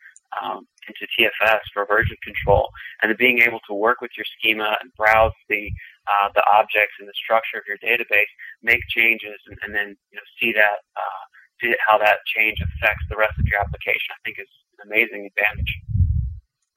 um, 0.41 0.67
into 0.87 1.07
TFS 1.17 1.59
for 1.73 1.85
version 1.85 2.17
control, 2.23 2.69
and 3.01 3.09
then 3.09 3.15
being 3.17 3.39
able 3.39 3.59
to 3.67 3.73
work 3.73 4.01
with 4.01 4.11
your 4.17 4.25
schema 4.37 4.77
and 4.81 4.91
browse 4.95 5.31
the 5.49 5.71
uh, 6.07 6.29
the 6.33 6.43
objects 6.53 6.95
and 6.99 7.07
the 7.07 7.17
structure 7.17 7.57
of 7.57 7.65
your 7.67 7.77
database, 7.79 8.29
make 8.61 8.81
changes, 8.89 9.39
and, 9.47 9.57
and 9.63 9.73
then 9.73 9.97
you 10.11 10.15
know 10.17 10.27
see 10.39 10.53
that 10.53 10.85
uh, 10.95 11.23
see 11.61 11.73
how 11.87 11.97
that 11.97 12.19
change 12.25 12.59
affects 12.61 13.05
the 13.09 13.15
rest 13.17 13.37
of 13.39 13.45
your 13.45 13.59
application. 13.59 14.13
I 14.13 14.19
think 14.23 14.39
is 14.39 14.49
an 14.79 14.87
amazing 14.87 15.25
advantage. 15.25 15.71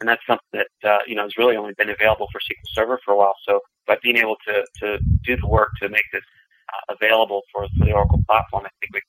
And 0.01 0.09
that's 0.09 0.23
something 0.27 0.53
that 0.55 0.73
uh, 0.85 1.03
you 1.07 1.15
know 1.15 1.25
has 1.25 1.37
really 1.37 1.57
only 1.57 1.75
been 1.75 1.91
available 1.91 2.29
for 2.33 2.41
SQL 2.41 2.73
Server 2.73 3.01
for 3.05 3.15
a 3.15 3.17
while. 3.17 3.35
So 3.47 3.61
by 3.87 3.99
being 4.03 4.17
able 4.17 4.37
to 4.47 4.65
to 4.81 4.99
do 5.25 5.37
the 5.37 5.47
work 5.47 5.71
to 5.83 5.89
make 5.89 6.07
this 6.13 6.23
uh, 6.73 6.95
available 6.95 7.43
for, 7.53 7.67
for 7.77 7.85
the 7.85 7.93
Oracle 7.93 8.23
platform, 8.27 8.65
I 8.65 8.71
think 8.81 8.95
we 8.95 9.01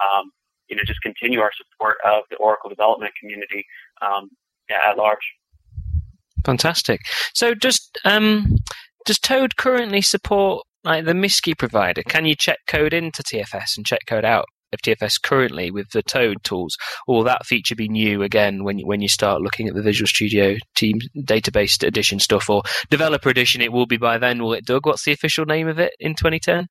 um, 0.00 0.30
you 0.68 0.76
know 0.76 0.82
just 0.86 1.02
continue 1.02 1.40
our 1.40 1.52
support 1.52 1.98
of 2.04 2.24
the 2.30 2.36
Oracle 2.36 2.70
development 2.70 3.12
community 3.20 3.64
um, 4.00 4.30
at 4.70 4.96
large. 4.96 5.34
Fantastic. 6.44 7.00
So 7.34 7.54
just 7.54 7.98
um, 8.04 8.56
does 9.08 9.18
Toad 9.18 9.56
currently 9.56 10.02
support 10.02 10.66
like 10.84 11.06
the 11.06 11.14
MSSCCI 11.14 11.56
provider? 11.56 12.02
Can 12.02 12.26
you 12.26 12.34
check 12.38 12.58
code 12.66 12.92
into 12.92 13.22
TFS 13.22 13.78
and 13.78 13.86
check 13.86 14.00
code 14.06 14.26
out 14.26 14.44
of 14.70 14.80
TFS 14.82 15.14
currently 15.22 15.70
with 15.70 15.88
the 15.94 16.02
Toad 16.02 16.36
tools, 16.44 16.76
or 17.06 17.16
will 17.16 17.24
that 17.24 17.46
feature 17.46 17.74
be 17.74 17.88
new 17.88 18.22
again 18.22 18.64
when 18.64 18.80
when 18.80 19.00
you 19.00 19.08
start 19.08 19.40
looking 19.40 19.66
at 19.66 19.74
the 19.74 19.80
Visual 19.80 20.06
Studio 20.06 20.56
Team 20.74 20.98
Database 21.16 21.82
Edition 21.82 22.20
stuff 22.20 22.50
or 22.50 22.62
Developer 22.90 23.30
Edition? 23.30 23.62
It 23.62 23.72
will 23.72 23.86
be 23.86 23.96
by 23.96 24.18
then, 24.18 24.42
will 24.42 24.52
it, 24.52 24.66
Doug? 24.66 24.84
What's 24.84 25.06
the 25.06 25.12
official 25.12 25.46
name 25.46 25.68
of 25.68 25.78
it 25.78 25.92
in 25.98 26.14
2010? 26.14 26.66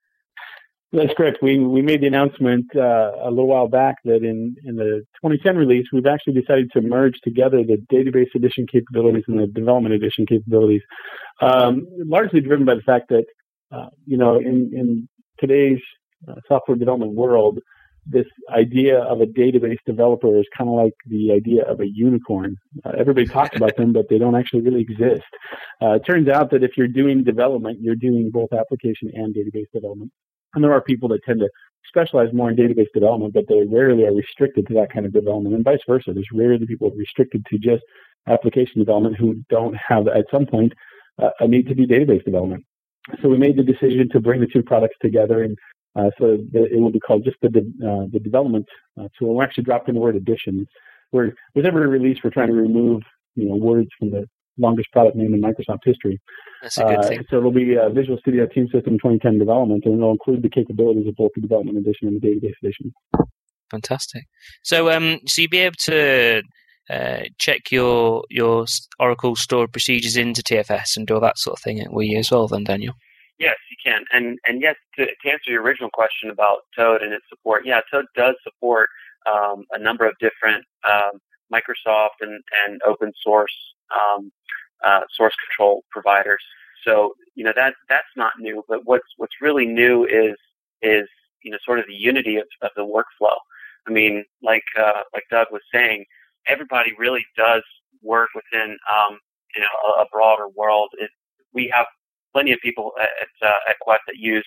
That's 0.94 1.13
correct. 1.15 1.39
We 1.41 1.60
we 1.60 1.82
made 1.82 2.01
the 2.01 2.08
announcement 2.08 2.65
uh, 2.74 3.12
a 3.22 3.29
little 3.29 3.48
while 3.48 3.67
back 3.67 3.96
that 4.06 4.24
in 4.24 4.56
in 4.63 4.77
the 4.77 5.03
2010 5.22 5.58
release, 5.58 5.88
we've 5.91 6.06
actually 6.06 6.39
decided 6.39 6.72
to 6.72 6.82
merge 6.82 7.20
together 7.24 7.62
the 7.63 7.77
database 7.91 8.34
edition 8.36 8.65
capabilities 8.72 9.25
and 9.27 9.38
the 9.38 9.48
development 9.48 9.96
edition 9.96 10.25
capabilities, 10.25 10.82
um, 11.41 11.86
largely 11.98 12.39
driven 12.39 12.65
by 12.65 12.75
the 12.75 12.82
fact 12.82 13.10
that 13.10 13.25
uh, 13.72 13.89
you 14.06 14.17
know 14.17 14.38
in 14.38 14.72
in 14.74 15.10
today's 15.39 15.82
uh, 16.25 16.36
software 16.48 16.77
development 16.77 17.15
world, 17.15 17.60
this 18.06 18.25
idea 18.50 19.00
of 19.00 19.20
a 19.20 19.25
database 19.25 19.79
developer 19.86 20.38
is 20.38 20.46
kind 20.58 20.70
of 20.70 20.75
like 20.77 20.94
the 21.06 21.34
idea 21.34 21.63
of 21.63 21.82
a 21.82 21.88
unicorn. 21.88 22.56
Uh, 22.86 22.91
everybody 22.98 23.27
talks 23.38 23.58
about 23.58 23.75
them, 23.75 23.91
but 23.91 24.08
they 24.10 24.17
don't 24.17 24.36
actually 24.36 24.62
really 24.62 24.82
exist. 24.82 25.27
Uh, 25.82 25.96
it 25.96 26.06
turns 26.06 26.29
out 26.29 26.50
that 26.51 26.63
if 26.63 26.77
you're 26.77 26.88
doing 26.88 27.25
development, 27.25 27.79
you're 27.82 27.96
doing 27.96 28.29
both 28.32 28.53
application 28.53 29.12
and 29.13 29.36
database 29.36 29.70
development. 29.74 30.12
And 30.57 30.63
there 30.63 30.73
are 30.73 30.81
people 30.81 31.07
that 31.09 31.23
tend 31.23 31.39
to 31.41 31.49
specialize 31.87 32.33
more 32.33 32.49
in 32.49 32.55
database 32.55 32.91
development, 32.91 33.31
but 33.31 33.47
they 33.47 33.61
rarely 33.69 34.05
are 34.05 34.11
restricted 34.11 34.65
to 34.65 34.73
that 34.73 34.91
kind 34.91 35.05
of 35.05 35.13
development, 35.13 35.53
and 35.53 35.63
vice 35.63 35.81
versa. 35.87 36.13
There's 36.13 36.27
rarely 36.33 36.65
people 36.65 36.89
restricted 36.97 37.45
to 37.45 37.59
just 37.59 37.83
application 38.27 38.79
development 38.79 39.17
who 39.17 39.35
don't 39.51 39.75
have, 39.75 40.07
at 40.07 40.25
some 40.31 40.47
point, 40.47 40.73
uh, 41.21 41.29
a 41.41 41.47
need 41.47 41.67
to 41.67 41.75
do 41.75 41.85
database 41.85 42.25
development. 42.25 42.65
So 43.21 43.29
we 43.29 43.37
made 43.37 43.55
the 43.55 43.61
decision 43.61 44.09
to 44.13 44.19
bring 44.19 44.41
the 44.41 44.47
two 44.47 44.63
products 44.63 44.95
together, 44.99 45.43
and 45.43 45.55
uh, 45.95 46.09
so 46.17 46.39
the, 46.51 46.65
it 46.73 46.79
will 46.79 46.89
be 46.91 46.99
called 46.99 47.23
just 47.23 47.37
the 47.43 47.49
de- 47.49 47.59
uh, 47.87 48.07
the 48.11 48.19
development 48.19 48.65
uh, 48.99 49.09
tool. 49.19 49.37
We 49.37 49.43
actually 49.43 49.65
dropped 49.65 49.89
in 49.89 49.93
the 49.93 50.01
word 50.01 50.15
edition. 50.15 50.65
We're, 51.11 51.33
with 51.53 51.67
every 51.67 51.85
release, 51.85 52.17
we're 52.23 52.31
trying 52.31 52.47
to 52.47 52.53
remove 52.53 53.03
you 53.35 53.47
know 53.47 53.57
words 53.57 53.89
from 53.99 54.09
the 54.09 54.27
longest 54.57 54.91
product 54.91 55.15
name 55.15 55.33
in 55.33 55.41
Microsoft 55.41 55.79
history. 55.83 56.19
That's 56.61 56.77
a 56.77 56.83
good 56.83 56.99
uh, 56.99 57.07
thing. 57.07 57.23
So 57.29 57.37
it'll 57.37 57.51
be 57.51 57.77
uh, 57.77 57.89
Visual 57.89 58.17
Studio 58.19 58.47
Team 58.47 58.67
System 58.73 58.93
2010 58.93 59.39
development, 59.39 59.83
and 59.85 59.95
it'll 59.95 60.11
include 60.11 60.41
the 60.41 60.49
capabilities 60.49 61.07
of 61.07 61.15
both 61.15 61.31
the 61.35 61.41
development 61.41 61.77
edition 61.77 62.07
and 62.07 62.19
the 62.19 62.27
database 62.27 62.53
edition. 62.63 62.93
Fantastic. 63.71 64.23
So, 64.63 64.91
um, 64.91 65.19
so 65.25 65.41
you'll 65.41 65.49
be 65.49 65.59
able 65.59 65.75
to 65.85 66.41
uh, 66.89 67.23
check 67.37 67.71
your 67.71 68.23
your 68.29 68.65
Oracle 68.99 69.35
stored 69.35 69.71
procedures 69.71 70.15
into 70.15 70.41
TFS 70.41 70.95
and 70.95 71.05
do 71.05 71.15
all 71.15 71.21
that 71.21 71.37
sort 71.37 71.57
of 71.57 71.63
thing, 71.63 71.85
will 71.89 72.03
you 72.03 72.19
as 72.19 72.31
well, 72.31 72.47
then, 72.47 72.63
Daniel? 72.63 72.93
Yes, 73.39 73.55
you 73.69 73.77
can. 73.83 74.03
And 74.11 74.39
and 74.45 74.61
yes, 74.61 74.75
to, 74.95 75.05
to 75.05 75.29
answer 75.29 75.51
your 75.51 75.61
original 75.61 75.89
question 75.93 76.29
about 76.29 76.59
Toad 76.75 77.01
and 77.01 77.13
its 77.13 77.25
support, 77.29 77.65
yeah, 77.65 77.81
Toad 77.91 78.05
does 78.15 78.35
support 78.43 78.89
um, 79.31 79.65
a 79.71 79.79
number 79.79 80.07
of 80.07 80.15
different 80.19 80.63
um, 80.85 81.19
Microsoft 81.53 82.21
and, 82.21 82.41
and 82.65 82.81
open 82.85 83.11
source 83.23 83.53
um, 83.93 84.31
uh, 84.83 85.01
source 85.15 85.33
control 85.47 85.83
providers. 85.91 86.43
So 86.85 87.13
you 87.35 87.43
know 87.43 87.53
that 87.55 87.73
that's 87.89 88.07
not 88.15 88.33
new, 88.39 88.63
but 88.67 88.81
what's 88.85 89.07
what's 89.17 89.35
really 89.41 89.65
new 89.65 90.05
is 90.05 90.35
is 90.81 91.07
you 91.43 91.51
know 91.51 91.57
sort 91.65 91.79
of 91.79 91.85
the 91.87 91.93
unity 91.93 92.37
of, 92.37 92.47
of 92.61 92.71
the 92.75 92.85
workflow. 92.85 93.35
I 93.87 93.91
mean, 93.91 94.25
like 94.43 94.63
uh, 94.77 95.03
like 95.13 95.23
Doug 95.31 95.47
was 95.51 95.61
saying, 95.73 96.05
everybody 96.47 96.93
really 96.97 97.25
does 97.35 97.63
work 98.03 98.29
within 98.35 98.77
um, 98.93 99.19
you 99.55 99.61
know 99.61 99.67
a, 99.97 100.01
a 100.03 100.05
broader 100.11 100.47
world. 100.55 100.89
It, 100.99 101.09
we 101.53 101.71
have 101.73 101.85
plenty 102.33 102.51
of 102.51 102.59
people 102.59 102.91
at 103.01 103.47
uh, 103.47 103.69
at 103.69 103.79
Quest 103.79 104.01
that 104.07 104.17
use 104.17 104.45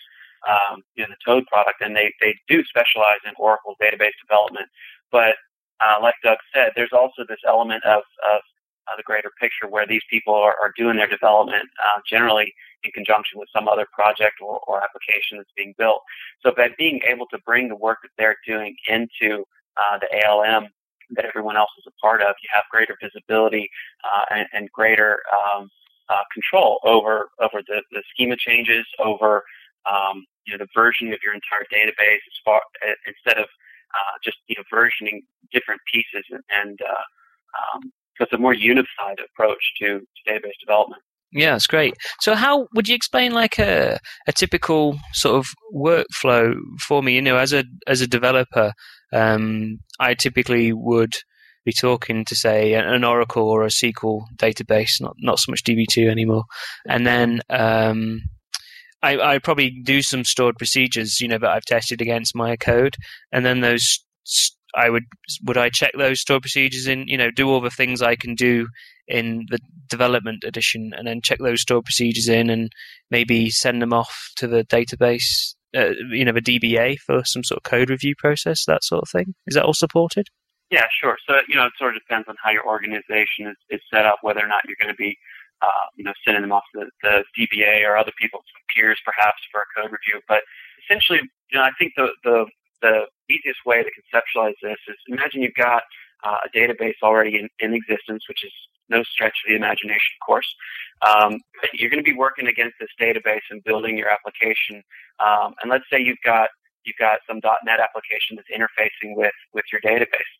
um, 0.49 0.83
you 0.95 1.03
know 1.03 1.11
the 1.11 1.17
Toad 1.25 1.47
product, 1.47 1.81
and 1.81 1.97
they 1.97 2.13
they 2.21 2.35
do 2.49 2.65
specialize 2.65 3.19
in 3.27 3.33
Oracle 3.39 3.75
database 3.83 4.17
development. 4.23 4.69
But 5.11 5.37
uh, 5.85 6.01
like 6.03 6.15
Doug 6.23 6.39
said, 6.55 6.73
there's 6.77 6.93
also 6.93 7.25
this 7.29 7.41
element 7.47 7.85
of 7.85 8.03
of 8.33 8.43
uh, 8.91 8.97
the 8.97 9.03
greater 9.03 9.31
picture 9.41 9.69
where 9.69 9.87
these 9.87 10.03
people 10.11 10.35
are, 10.35 10.55
are 10.61 10.73
doing 10.77 10.97
their 10.97 11.07
development 11.07 11.69
uh, 11.87 12.01
generally 12.09 12.53
in 12.83 12.91
conjunction 12.93 13.39
with 13.39 13.49
some 13.55 13.69
other 13.69 13.87
project 13.93 14.41
or, 14.41 14.61
or 14.67 14.83
application 14.83 15.39
that's 15.39 15.51
being 15.57 15.75
built. 15.79 16.03
So 16.43 16.53
by 16.57 16.71
being 16.79 17.01
able 17.09 17.27
to 17.27 17.39
bring 17.45 17.69
the 17.69 17.77
work 17.77 17.99
that 18.03 18.11
they're 18.19 18.37
doing 18.47 18.75
into 18.89 19.45
uh, 19.77 19.99
the 19.99 20.27
ALM 20.27 20.69
that 21.11 21.25
everyone 21.25 21.57
else 21.57 21.71
is 21.79 21.85
a 21.87 22.01
part 22.01 22.23
of, 22.23 22.35
you 22.43 22.49
have 22.53 22.65
greater 22.71 22.97
visibility 23.03 23.69
uh, 24.05 24.25
and, 24.31 24.47
and, 24.53 24.71
greater 24.73 25.19
um, 25.33 25.69
uh, 26.09 26.23
control 26.33 26.79
over 26.85 27.31
over 27.41 27.63
the, 27.67 27.83
the 27.91 28.03
schema 28.13 28.37
changes, 28.37 28.87
over 28.99 29.43
um, 29.91 30.25
you 30.47 30.57
know 30.57 30.65
the 30.65 30.81
versioning 30.81 31.13
of 31.13 31.19
your 31.25 31.35
entire 31.35 31.67
database 31.73 32.23
as 32.27 32.39
far 32.45 32.63
instead 33.07 33.43
of 33.43 33.49
uh, 33.95 34.17
just 34.25 34.39
you 34.47 34.57
know 34.57 34.65
versioning 34.73 35.21
different 35.53 35.81
pieces 35.93 36.25
and, 36.31 36.43
and 36.51 36.79
um, 36.83 37.93
it's 38.21 38.33
a 38.33 38.39
more 38.39 38.55
unified 38.55 39.19
approach 39.25 39.73
to, 39.79 40.01
to 40.01 40.31
database 40.31 40.59
development. 40.61 41.03
Yeah, 41.33 41.53
that's 41.53 41.67
great. 41.67 41.95
So, 42.21 42.35
how 42.35 42.67
would 42.75 42.89
you 42.89 42.95
explain 42.95 43.33
like 43.33 43.59
a 43.59 44.01
a 44.27 44.33
typical 44.33 44.99
sort 45.13 45.37
of 45.37 45.47
workflow 45.73 46.55
for 46.81 47.03
me? 47.03 47.15
You 47.15 47.23
know, 47.23 47.37
as 47.37 47.53
a 47.53 47.65
as 47.87 48.01
a 48.01 48.09
developer, 48.09 48.73
um, 49.13 49.79
I 50.01 50.15
typically 50.15 50.73
would 50.73 51.15
be 51.65 51.73
talking 51.73 52.25
to 52.25 52.35
say 52.35 52.73
an 52.75 53.05
Oracle 53.05 53.49
or 53.49 53.63
a 53.63 53.69
SQL 53.69 54.23
database, 54.37 55.01
not 55.01 55.15
not 55.19 55.39
so 55.39 55.53
much 55.53 55.63
DB2 55.63 56.11
anymore, 56.11 56.45
and 56.89 57.07
then 57.07 57.43
um, 57.49 58.23
I 59.03 59.35
I 59.35 59.39
probably 59.39 59.71
do 59.71 60.03
some 60.03 60.25
stored 60.25 60.57
procedures, 60.57 61.21
you 61.21 61.29
know, 61.29 61.39
that 61.39 61.51
I've 61.51 61.65
tested 61.65 62.01
against 62.01 62.35
my 62.35 62.57
code, 62.57 62.97
and 63.33 63.45
then 63.45 63.61
those 63.61 64.01
I 64.75 64.91
would 64.91 65.05
would 65.45 65.57
I 65.57 65.71
check 65.71 65.93
those 65.97 66.21
stored 66.21 66.43
procedures 66.43 66.87
in 66.87 67.07
you 67.09 67.17
know 67.17 67.31
do 67.31 67.49
all 67.49 67.61
the 67.61 67.71
things 67.71 68.03
I 68.03 68.17
can 68.17 68.35
do 68.35 68.69
in 69.09 69.47
the 69.51 69.59
development 69.89 70.45
edition 70.45 70.93
and 70.97 71.07
then 71.07 71.21
check 71.21 71.39
those 71.41 71.63
stored 71.63 71.85
procedures 71.85 72.29
in 72.29 72.49
and 72.51 72.71
maybe 73.11 73.51
send 73.51 73.83
them 73.83 73.93
off 73.93 74.31
to 74.37 74.47
the 74.47 74.65
database 74.65 75.55
uh, 75.77 75.91
you 76.11 76.25
know 76.25 76.33
the 76.33 76.41
DBA 76.41 76.99
for 76.99 77.25
some 77.25 77.43
sort 77.43 77.59
of 77.59 77.65
code 77.65 77.91
review 77.91 78.15
process 78.19 78.65
that 78.67 78.85
sort 78.85 79.03
of 79.03 79.09
thing. 79.11 79.35
Is 79.47 79.55
that 79.55 79.65
all 79.65 79.75
supported? 79.75 80.29
Yeah 80.71 80.87
sure. 81.01 81.17
So 81.29 81.41
you 81.49 81.57
know 81.57 81.67
it 81.67 81.73
sort 81.79 81.97
of 81.97 82.03
depends 82.03 82.29
on 82.29 82.37
how 82.43 82.51
your 82.51 82.67
organization 82.67 83.47
is, 83.47 83.57
is 83.71 83.81
set 83.93 84.07
up 84.07 84.19
whether 84.23 84.41
or 84.41 84.49
not 84.49 84.63
you're 84.67 84.77
going 84.81 84.95
to 84.95 84.99
be 84.99 85.17
uh, 85.63 85.87
you 85.97 86.05
know 86.05 86.13
sending 86.25 86.43
them 86.43 86.53
off 86.53 86.65
to 86.75 86.85
the, 86.85 86.91
the 87.03 87.47
DBA 87.47 87.87
or 87.87 87.97
other 87.97 88.13
people's 88.21 88.45
peers 88.75 88.99
perhaps 89.05 89.39
for 89.53 89.61
a 89.63 89.69
code 89.81 89.93
review 89.93 90.21
but 90.29 90.43
essentially 90.85 91.21
you 91.51 91.59
know 91.59 91.65
I 91.65 91.71
think 91.79 91.93
the 91.97 92.09
the 92.25 92.47
the 92.83 93.07
easiest 93.29 93.61
way 93.67 93.83
to 93.83 93.91
conceptualize 93.91 94.55
this 94.63 94.79
is 94.89 94.97
imagine 95.09 95.43
you've 95.43 95.55
got 95.55 95.83
uh, 96.25 96.37
a 96.45 96.57
database 96.57 96.97
already 97.03 97.39
in, 97.39 97.49
in, 97.61 97.75
existence, 97.75 98.25
which 98.29 98.45
is 98.45 98.53
no 98.89 99.03
stretch 99.03 99.35
of 99.45 99.49
the 99.49 99.57
imagination, 99.57 100.13
of 100.21 100.27
course. 100.27 100.55
Um, 101.07 101.41
you're 101.73 101.91
going 101.91 102.03
to 102.03 102.11
be 102.11 102.17
working 102.17 102.47
against 102.47 102.75
this 102.81 102.91
database 103.01 103.47
and 103.51 103.63
building 103.65 103.97
your 103.97 104.09
application. 104.09 104.83
Um, 105.19 105.55
and 105.63 105.71
let's 105.71 105.85
say 105.91 106.01
you've 106.01 106.23
got 106.25 106.49
you've 106.85 106.97
got 106.99 107.21
some 107.27 107.41
.NET 107.65 107.79
application 107.81 108.37
that's 108.37 108.49
interfacing 108.49 109.17
with 109.17 109.33
with 109.55 109.65
your 109.73 109.81
database. 109.81 110.33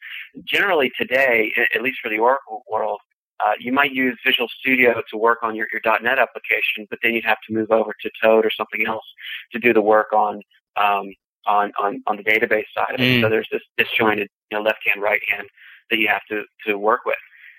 Generally, 0.45 0.93
today, 0.99 1.53
at 1.75 1.83
least 1.83 1.99
for 2.03 2.09
the 2.09 2.19
Oracle 2.19 2.63
world, 2.71 3.01
uh, 3.45 3.53
you 3.59 3.73
might 3.73 3.93
use 3.93 4.19
Visual 4.25 4.49
Studio 4.61 5.03
to 5.11 5.17
work 5.17 5.39
on 5.43 5.55
your, 5.55 5.67
your 5.73 5.81
.NET 6.03 6.19
application, 6.19 6.87
but 6.91 6.99
then 7.03 7.15
you'd 7.15 7.25
have 7.25 7.39
to 7.49 7.55
move 7.55 7.71
over 7.71 7.95
to 8.01 8.11
Toad 8.23 8.45
or 8.45 8.51
something 8.51 8.87
else 8.87 9.05
to 9.53 9.59
do 9.59 9.73
the 9.73 9.83
work 9.83 10.13
on 10.13 10.41
um, 10.77 11.13
on, 11.47 11.73
on, 11.83 12.03
on 12.07 12.17
the 12.17 12.23
database 12.23 12.65
side 12.75 12.95
of 12.95 13.01
it. 13.01 13.05
Mm. 13.05 13.21
So 13.23 13.29
there's 13.29 13.49
this 13.51 13.63
disjointed, 13.79 14.29
you 14.51 14.59
know, 14.59 14.63
left 14.63 14.81
hand, 14.87 15.03
right 15.03 15.23
hand 15.31 15.47
that 15.91 15.99
you 15.99 16.09
have 16.09 16.21
to, 16.29 16.45
to 16.67 16.77
work 16.77 17.01
with. 17.07 17.17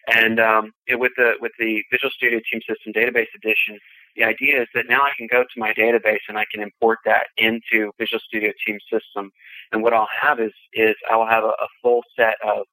And 0.08 0.40
um, 0.40 0.72
it, 0.88 1.00
with 1.00 1.12
the 1.16 1.34
with 1.40 1.52
the 1.60 1.84
Visual 1.92 2.10
Studio 2.12 2.40
Team 2.52 2.62
System 2.68 2.92
Database 2.92 3.28
Edition, 3.36 3.78
the 4.16 4.24
idea 4.24 4.62
is 4.62 4.68
that 4.74 4.86
now 4.90 5.02
I 5.02 5.12
can 5.16 5.28
go 5.32 5.44
to 5.44 5.60
my 5.60 5.74
database 5.74 6.22
and 6.28 6.38
I 6.38 6.46
can 6.52 6.62
import 6.62 7.00
that 7.06 7.28
into 7.38 7.92
Visual 8.00 8.20
Studio 8.28 8.52
Team 8.66 8.80
System. 8.92 9.30
And 9.72 9.84
what 9.84 9.94
I'll 9.94 10.10
have 10.20 10.40
is 10.40 10.54
is 10.74 10.96
I 11.10 11.16
will 11.18 11.28
have 11.28 11.44
a, 11.44 11.50
a 11.50 11.68
full 11.84 12.02
set 12.16 12.36
of 12.44 12.66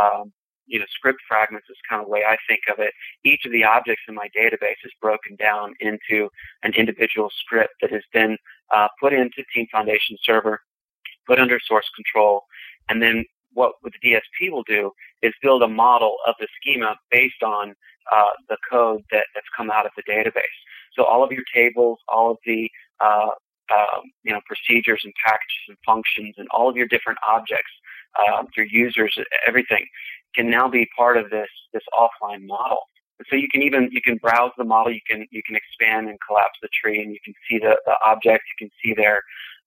um, 0.00 0.32
you 0.72 0.78
know 0.78 0.86
script 0.90 1.20
fragments 1.28 1.68
is 1.70 1.76
kind 1.88 2.00
of 2.00 2.06
the 2.06 2.10
way 2.10 2.24
I 2.26 2.36
think 2.48 2.62
of 2.72 2.78
it. 2.78 2.92
Each 3.24 3.44
of 3.44 3.52
the 3.52 3.62
objects 3.62 4.02
in 4.08 4.14
my 4.14 4.28
database 4.36 4.80
is 4.84 4.92
broken 5.00 5.36
down 5.36 5.74
into 5.80 6.28
an 6.62 6.72
individual 6.74 7.30
script 7.38 7.74
that 7.82 7.92
has 7.92 8.02
been 8.12 8.38
uh, 8.74 8.88
put 8.98 9.12
into 9.12 9.44
Team 9.54 9.66
Foundation 9.70 10.16
Server, 10.24 10.60
put 11.26 11.38
under 11.38 11.60
source 11.60 11.88
control, 11.94 12.42
and 12.88 13.02
then 13.02 13.24
what 13.52 13.74
the 13.84 13.90
DSP 14.02 14.50
will 14.50 14.62
do 14.62 14.90
is 15.20 15.34
build 15.42 15.62
a 15.62 15.68
model 15.68 16.16
of 16.26 16.34
the 16.40 16.48
schema 16.58 16.96
based 17.10 17.42
on 17.42 17.74
uh, 18.10 18.30
the 18.48 18.56
code 18.70 19.02
that, 19.10 19.26
that's 19.34 19.46
come 19.54 19.70
out 19.70 19.84
of 19.84 19.92
the 19.94 20.02
database. 20.10 20.42
So 20.96 21.04
all 21.04 21.22
of 21.22 21.30
your 21.30 21.44
tables, 21.54 21.98
all 22.08 22.30
of 22.30 22.38
the 22.46 22.70
uh, 23.00 23.28
um, 23.70 24.02
you 24.24 24.32
know 24.32 24.40
procedures 24.46 25.02
and 25.04 25.12
packages 25.24 25.62
and 25.68 25.76
functions, 25.84 26.34
and 26.38 26.48
all 26.50 26.68
of 26.68 26.76
your 26.76 26.86
different 26.86 27.18
objects, 27.28 27.70
um, 28.26 28.46
your 28.56 28.66
users, 28.66 29.16
everything 29.46 29.86
can 30.34 30.50
now 30.50 30.68
be 30.68 30.88
part 30.96 31.16
of 31.16 31.30
this 31.30 31.48
this 31.72 31.82
offline 31.98 32.46
model. 32.46 32.78
And 33.18 33.26
so 33.28 33.36
you 33.36 33.48
can 33.48 33.62
even 33.62 33.88
you 33.92 34.02
can 34.02 34.16
browse 34.16 34.52
the 34.58 34.64
model, 34.64 34.92
you 34.92 35.00
can 35.08 35.26
you 35.30 35.42
can 35.46 35.56
expand 35.56 36.08
and 36.08 36.18
collapse 36.26 36.58
the 36.62 36.68
tree, 36.68 37.02
and 37.02 37.12
you 37.12 37.18
can 37.24 37.34
see 37.48 37.58
the, 37.58 37.78
the 37.86 37.94
objects, 38.04 38.46
you 38.52 38.66
can 38.66 38.70
see 38.82 38.94
their 38.94 39.22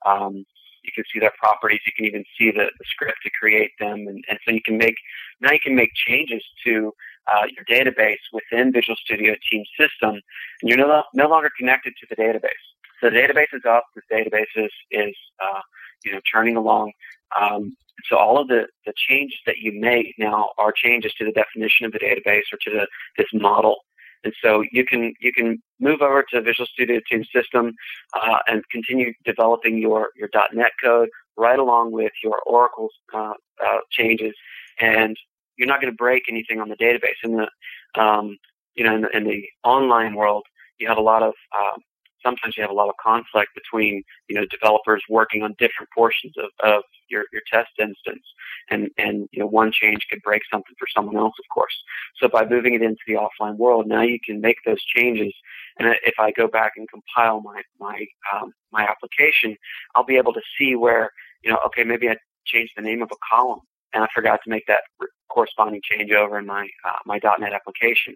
um, 0.05 0.45
you 0.84 0.91
can 0.93 1.03
see 1.12 1.19
their 1.19 1.34
properties, 1.39 1.79
you 1.86 1.91
can 1.95 2.05
even 2.05 2.24
see 2.38 2.51
the, 2.51 2.65
the 2.65 2.86
script 2.86 3.17
to 3.24 3.29
create 3.39 3.72
them, 3.79 4.07
and, 4.07 4.24
and 4.29 4.39
so 4.45 4.51
you 4.51 4.62
can 4.63 4.77
make 4.77 4.95
now 5.41 5.51
you 5.51 5.60
can 5.60 5.75
make 5.75 5.91
changes 5.95 6.43
to 6.65 6.93
uh, 7.31 7.45
your 7.55 7.65
database 7.65 8.22
within 8.31 8.72
Visual 8.72 8.95
Studio 9.03 9.36
Team 9.50 9.63
System, 9.79 10.22
and 10.62 10.69
you're 10.69 10.77
no, 10.77 11.03
no 11.13 11.27
longer 11.27 11.50
connected 11.57 11.93
to 12.00 12.07
the 12.10 12.15
database. 12.15 12.65
So 13.01 13.10
the 13.10 13.17
database 13.17 13.53
is 13.53 13.63
up, 13.67 13.86
the 13.95 14.01
database 14.13 14.53
is, 14.55 14.72
is 14.91 15.15
uh, 15.41 15.62
you 16.03 16.12
know 16.12 16.19
churning 16.25 16.55
along. 16.55 16.91
Um, 17.39 17.75
so 18.10 18.17
all 18.17 18.39
of 18.39 18.48
the, 18.48 18.67
the 18.86 18.94
changes 18.96 19.39
that 19.46 19.58
you 19.58 19.79
make 19.79 20.13
now 20.17 20.51
are 20.58 20.72
changes 20.72 21.13
to 21.15 21.25
the 21.25 21.32
definition 21.32 21.86
of 21.86 21.91
the 21.91 22.00
database 22.00 22.44
or 22.51 22.58
to 22.63 22.70
the, 22.72 22.88
this 23.17 23.27
model. 23.34 23.77
And 24.24 24.34
so 24.44 24.63
you 24.72 24.84
can 24.84 25.13
you 25.22 25.32
can 25.32 25.62
move 25.79 26.01
over 26.01 26.25
to 26.32 26.41
Visual 26.41 26.65
Studio 26.65 27.00
Team 27.10 27.24
System 27.34 27.74
uh, 28.20 28.38
and 28.48 28.63
continue 28.72 29.13
developing 29.24 29.77
your 29.77 30.10
your 30.15 30.29
.NET 30.51 30.72
code 30.84 31.10
right 31.38 31.60
along 31.60 31.91
with 31.91 32.12
your 32.24 32.41
Oracle 32.48 32.89
uh, 33.13 33.34
uh, 33.63 33.77
changes, 33.91 34.34
and 34.79 35.15
you're 35.58 35.67
not 35.67 35.79
going 35.79 35.94
to 35.94 35.98
break 35.98 36.24
anything 36.27 36.60
on 36.60 36.70
the 36.70 36.75
database. 36.75 37.22
In 37.24 37.38
the 37.38 38.01
um, 38.01 38.38
you 38.74 38.84
know 38.84 38.96
in 38.96 39.01
the, 39.01 39.15
in 39.15 39.24
the, 39.25 39.48
online 39.63 40.15
world, 40.15 40.44
you 40.79 40.88
have 40.88 40.98
a 40.98 41.01
lot 41.01 41.22
of 41.22 41.34
um, 41.55 41.82
sometimes 42.25 42.58
you 42.58 42.63
have 42.63 42.72
a 42.72 42.74
lot 42.82 42.89
of 42.89 42.96
conflict 43.01 43.51
between 43.53 44.03
you 44.27 44.36
know 44.36 44.46
developers 44.50 45.03
working 45.10 45.44
on 45.44 45.55
different 45.60 45.89
portions 45.94 46.34
of, 46.38 46.50
of 46.63 46.84
your, 47.10 47.25
your 47.32 47.44
test 47.51 47.70
instance. 47.79 48.25
And 48.70 48.89
and 48.98 49.29
you 49.32 49.39
know 49.39 49.48
one 49.48 49.72
change 49.72 50.08
could 50.10 50.22
break 50.24 50.41
something 50.51 50.75
for 50.79 50.88
someone 50.94 51.17
else 51.17 51.36
of 51.39 51.46
course. 51.53 51.75
So 52.20 52.27
by 52.27 52.46
moving 52.46 52.74
it 52.74 52.82
into 52.82 53.05
the 53.08 53.13
offline 53.13 53.58
world 53.58 53.88
now 53.88 54.01
you 54.01 54.20
can 54.25 54.41
make 54.41 54.58
those 54.65 54.84
changes. 54.84 55.34
And 55.77 55.96
if 56.05 56.15
I 56.20 56.32
go 56.32 56.48
back 56.48 56.74
and 56.77 56.88
compile 56.89 57.41
my 57.41 57.62
my 57.79 58.05
um, 58.34 58.51
my 58.72 58.84
application 58.84 59.55
I'll 59.96 60.05
be 60.05 60.17
able 60.17 60.34
to 60.34 60.41
see 60.58 60.75
where 60.75 61.12
you 61.44 61.51
know 61.51 61.60
okay 61.67 61.84
maybe 61.84 62.10
I 62.10 62.17
changed 62.46 62.74
the 62.75 62.82
name 62.82 63.01
of 63.01 63.10
a 63.12 63.17
column 63.32 63.62
and 63.96 64.04
I 64.04 64.08
forgot 64.14 64.42
to 64.44 64.50
make 64.50 64.68
that 64.68 64.82
corresponding 65.30 65.82
changeover 65.82 66.38
in 66.38 66.46
my 66.46 66.68
uh, 66.88 67.00
my 67.06 67.20
.NET 67.40 67.54
application. 67.54 68.14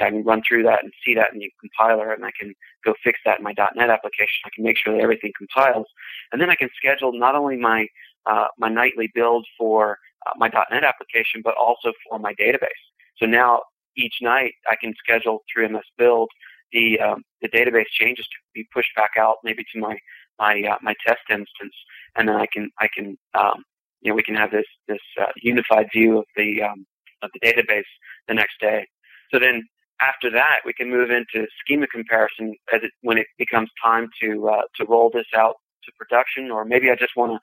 I 0.00 0.10
can 0.10 0.24
run 0.24 0.42
through 0.46 0.62
that 0.64 0.84
and 0.84 0.92
see 1.04 1.14
that 1.14 1.32
in 1.32 1.38
the 1.38 1.50
compiler, 1.60 2.12
and 2.12 2.24
I 2.24 2.30
can 2.38 2.54
go 2.84 2.94
fix 3.02 3.18
that 3.24 3.38
in 3.38 3.44
my 3.44 3.54
.NET 3.74 3.90
application. 3.90 4.42
I 4.44 4.50
can 4.54 4.64
make 4.64 4.76
sure 4.78 4.94
that 4.94 5.02
everything 5.02 5.32
compiles, 5.36 5.86
and 6.32 6.40
then 6.40 6.50
I 6.50 6.54
can 6.54 6.68
schedule 6.76 7.18
not 7.18 7.34
only 7.34 7.56
my 7.56 7.86
uh, 8.26 8.48
my 8.58 8.68
nightly 8.68 9.10
build 9.14 9.46
for 9.58 9.98
uh, 10.26 10.32
my 10.36 10.50
.NET 10.70 10.84
application, 10.84 11.40
but 11.42 11.54
also 11.60 11.92
for 12.08 12.18
my 12.18 12.34
database. 12.34 12.84
So 13.16 13.26
now 13.26 13.62
each 13.96 14.16
night 14.20 14.52
I 14.70 14.76
can 14.76 14.94
schedule 14.98 15.42
through 15.52 15.70
MS 15.70 15.82
Build 15.96 16.28
the 16.72 17.00
um, 17.00 17.22
the 17.40 17.48
database 17.48 17.90
changes 17.90 18.26
to 18.26 18.36
be 18.54 18.66
pushed 18.72 18.94
back 18.96 19.12
out 19.18 19.36
maybe 19.44 19.64
to 19.72 19.80
my 19.80 19.96
my 20.38 20.62
uh, 20.62 20.78
my 20.82 20.94
test 21.06 21.22
instance, 21.30 21.74
and 22.16 22.28
then 22.28 22.36
I 22.36 22.46
can 22.52 22.70
I 22.80 22.88
can 22.94 23.16
um, 23.34 23.64
you 24.00 24.10
know, 24.10 24.16
we 24.16 24.22
can 24.22 24.34
have 24.34 24.50
this 24.50 24.66
this 24.88 25.00
uh, 25.20 25.32
unified 25.36 25.88
view 25.92 26.18
of 26.18 26.24
the 26.36 26.62
um, 26.62 26.86
of 27.22 27.30
the 27.34 27.40
database 27.40 27.90
the 28.28 28.34
next 28.34 28.60
day. 28.60 28.86
So 29.32 29.38
then 29.38 29.62
after 30.00 30.30
that, 30.30 30.60
we 30.64 30.72
can 30.72 30.90
move 30.90 31.10
into 31.10 31.46
schema 31.60 31.86
comparison 31.86 32.54
as 32.72 32.82
it, 32.82 32.90
when 33.02 33.18
it 33.18 33.26
becomes 33.38 33.70
time 33.82 34.08
to 34.20 34.48
uh, 34.48 34.62
to 34.76 34.84
roll 34.84 35.10
this 35.12 35.26
out 35.34 35.56
to 35.84 35.92
production, 35.98 36.50
or 36.50 36.64
maybe 36.64 36.90
I 36.90 36.96
just 36.96 37.16
want 37.16 37.32
to 37.32 37.38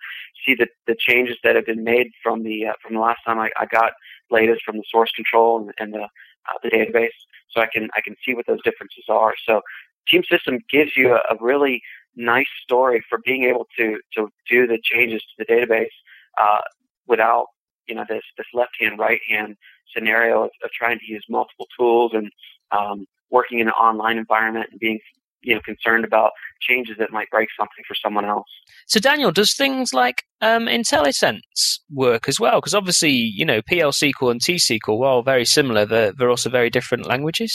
see 0.45 0.55
the, 0.55 0.67
the 0.85 0.95
changes 0.99 1.37
that 1.43 1.55
have 1.55 1.65
been 1.65 1.83
made 1.83 2.11
from 2.21 2.43
the 2.43 2.67
uh, 2.67 2.73
from 2.81 2.95
the 2.95 2.99
last 3.01 3.19
time 3.25 3.39
I, 3.39 3.49
I 3.57 3.65
got 3.65 3.93
latest 4.29 4.61
from 4.63 4.77
the 4.77 4.83
source 4.89 5.11
control 5.15 5.61
and, 5.61 5.71
and 5.79 5.93
the 5.93 6.03
uh, 6.03 6.57
the 6.61 6.69
database, 6.69 7.17
so 7.49 7.61
I 7.61 7.67
can 7.73 7.89
I 7.95 8.01
can 8.01 8.15
see 8.25 8.33
what 8.35 8.45
those 8.45 8.61
differences 8.63 9.05
are. 9.09 9.33
So 9.47 9.61
Team 10.07 10.23
System 10.29 10.59
gives 10.69 10.95
you 10.95 11.13
a, 11.13 11.21
a 11.33 11.37
really 11.39 11.81
nice 12.15 12.47
story 12.61 13.03
for 13.09 13.19
being 13.25 13.45
able 13.45 13.67
to 13.77 13.99
to 14.15 14.29
do 14.47 14.67
the 14.67 14.79
changes 14.83 15.21
to 15.21 15.33
the 15.39 15.45
database 15.45 15.95
uh, 16.39 16.61
without 17.07 17.47
you 17.87 17.95
know 17.95 18.05
this 18.07 18.23
this 18.37 18.47
left 18.53 18.71
hand 18.79 18.99
right 18.99 19.19
hand 19.29 19.55
scenario 19.95 20.43
of, 20.43 20.51
of, 20.63 20.71
trying 20.71 20.99
to 20.99 21.05
use 21.05 21.23
multiple 21.29 21.67
tools 21.77 22.11
and 22.13 22.31
um, 22.71 23.05
working 23.29 23.59
in 23.59 23.67
an 23.67 23.73
online 23.73 24.17
environment 24.17 24.67
and 24.71 24.79
being 24.79 24.99
you 25.41 25.53
know 25.53 25.61
concerned 25.61 26.05
about 26.05 26.31
changes 26.61 26.95
that 26.97 27.11
might 27.11 27.29
break 27.29 27.49
something 27.57 27.83
for 27.87 27.95
someone 27.95 28.25
else. 28.25 28.47
So 28.87 28.99
Daniel, 28.99 29.31
does 29.31 29.55
things 29.55 29.93
like 29.93 30.23
um, 30.41 30.65
IntelliSense 30.65 31.79
work 31.91 32.27
as 32.27 32.39
well? 32.39 32.59
Because 32.59 32.73
obviously 32.73 33.11
you 33.11 33.45
know 33.45 33.61
PL 33.67 33.91
SQL 33.91 34.31
and 34.31 34.41
T 34.41 34.55
SQL, 34.55 34.97
while 34.97 35.21
very 35.21 35.45
similar, 35.45 35.85
they're, 35.85 36.13
they're 36.13 36.29
also 36.29 36.49
very 36.49 36.69
different 36.69 37.05
languages. 37.05 37.53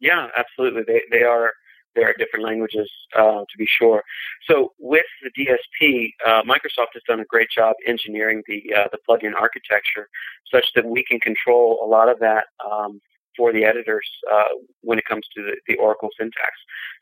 Yeah, 0.00 0.28
absolutely. 0.36 0.82
They 0.86 1.02
they 1.10 1.22
are 1.22 1.52
there 1.94 2.08
are 2.08 2.14
different 2.18 2.44
languages 2.44 2.90
uh, 3.16 3.40
to 3.40 3.58
be 3.58 3.66
sure. 3.66 4.02
So 4.48 4.72
with 4.78 5.06
the 5.22 5.30
DSP, 5.30 6.10
uh, 6.26 6.42
Microsoft 6.42 6.94
has 6.94 7.02
done 7.06 7.20
a 7.20 7.24
great 7.24 7.50
job 7.50 7.74
engineering 7.86 8.42
the 8.46 8.62
uh, 8.74 8.88
the 8.92 8.98
plugin 9.08 9.34
architecture 9.38 10.08
such 10.52 10.66
that 10.74 10.84
we 10.84 11.04
can 11.04 11.20
control 11.20 11.80
a 11.84 11.86
lot 11.86 12.08
of 12.08 12.18
that 12.20 12.44
um, 12.70 13.00
for 13.36 13.52
the 13.52 13.64
editors 13.64 14.08
uh, 14.32 14.54
when 14.82 14.98
it 14.98 15.04
comes 15.04 15.26
to 15.34 15.42
the, 15.42 15.56
the 15.66 15.76
Oracle 15.76 16.08
syntax. 16.18 16.52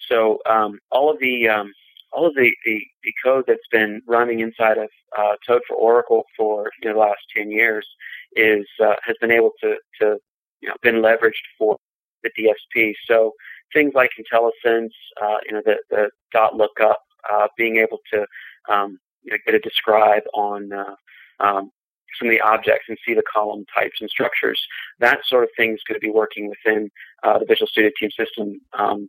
So 0.08 0.38
um, 0.48 0.78
all 0.90 1.10
of 1.10 1.18
the 1.18 1.48
um, 1.48 1.72
all 2.12 2.26
of 2.26 2.34
the, 2.34 2.50
the, 2.64 2.80
the, 3.02 3.12
code 3.22 3.44
that's 3.46 3.66
been 3.70 4.00
running 4.06 4.40
inside 4.40 4.78
of 4.78 4.88
uh, 5.18 5.34
Toad 5.46 5.60
for 5.68 5.76
Oracle 5.76 6.22
for 6.36 6.70
the 6.82 6.92
last 6.92 7.20
10 7.36 7.50
years 7.50 7.86
is 8.34 8.66
uh, 8.82 8.94
has 9.04 9.16
been 9.20 9.32
able 9.32 9.50
to, 9.60 9.76
to 10.00 10.16
you 10.60 10.68
know 10.68 10.74
been 10.82 10.96
leveraged 10.96 11.44
for 11.58 11.76
the 12.22 12.30
DSP. 12.38 12.92
So 13.06 13.32
things 13.72 13.92
like 13.94 14.10
IntelliSense, 14.18 14.90
uh, 15.22 15.36
you 15.46 15.52
know, 15.52 15.62
the, 15.64 15.76
the 15.90 16.10
dot 16.32 16.56
lookup, 16.56 17.00
uh, 17.30 17.48
being 17.56 17.76
able 17.76 17.98
to 18.12 18.26
um, 18.68 18.98
you 19.22 19.32
know, 19.32 19.38
get 19.44 19.54
a 19.54 19.58
describe 19.58 20.22
on 20.34 20.72
uh, 20.72 20.94
um, 21.40 21.70
some 22.18 22.28
of 22.28 22.32
the 22.32 22.40
objects 22.40 22.86
and 22.88 22.98
see 23.06 23.14
the 23.14 23.22
column 23.32 23.64
types 23.74 23.98
and 24.00 24.08
structures. 24.08 24.60
That 25.00 25.20
sort 25.26 25.44
of 25.44 25.50
thing 25.56 25.72
is 25.72 25.80
going 25.86 26.00
to 26.00 26.04
be 26.04 26.10
working 26.10 26.48
within 26.48 26.90
uh, 27.22 27.38
the 27.38 27.46
Visual 27.46 27.66
Studio 27.66 27.90
Team 27.98 28.10
System 28.10 28.60
um, 28.78 29.08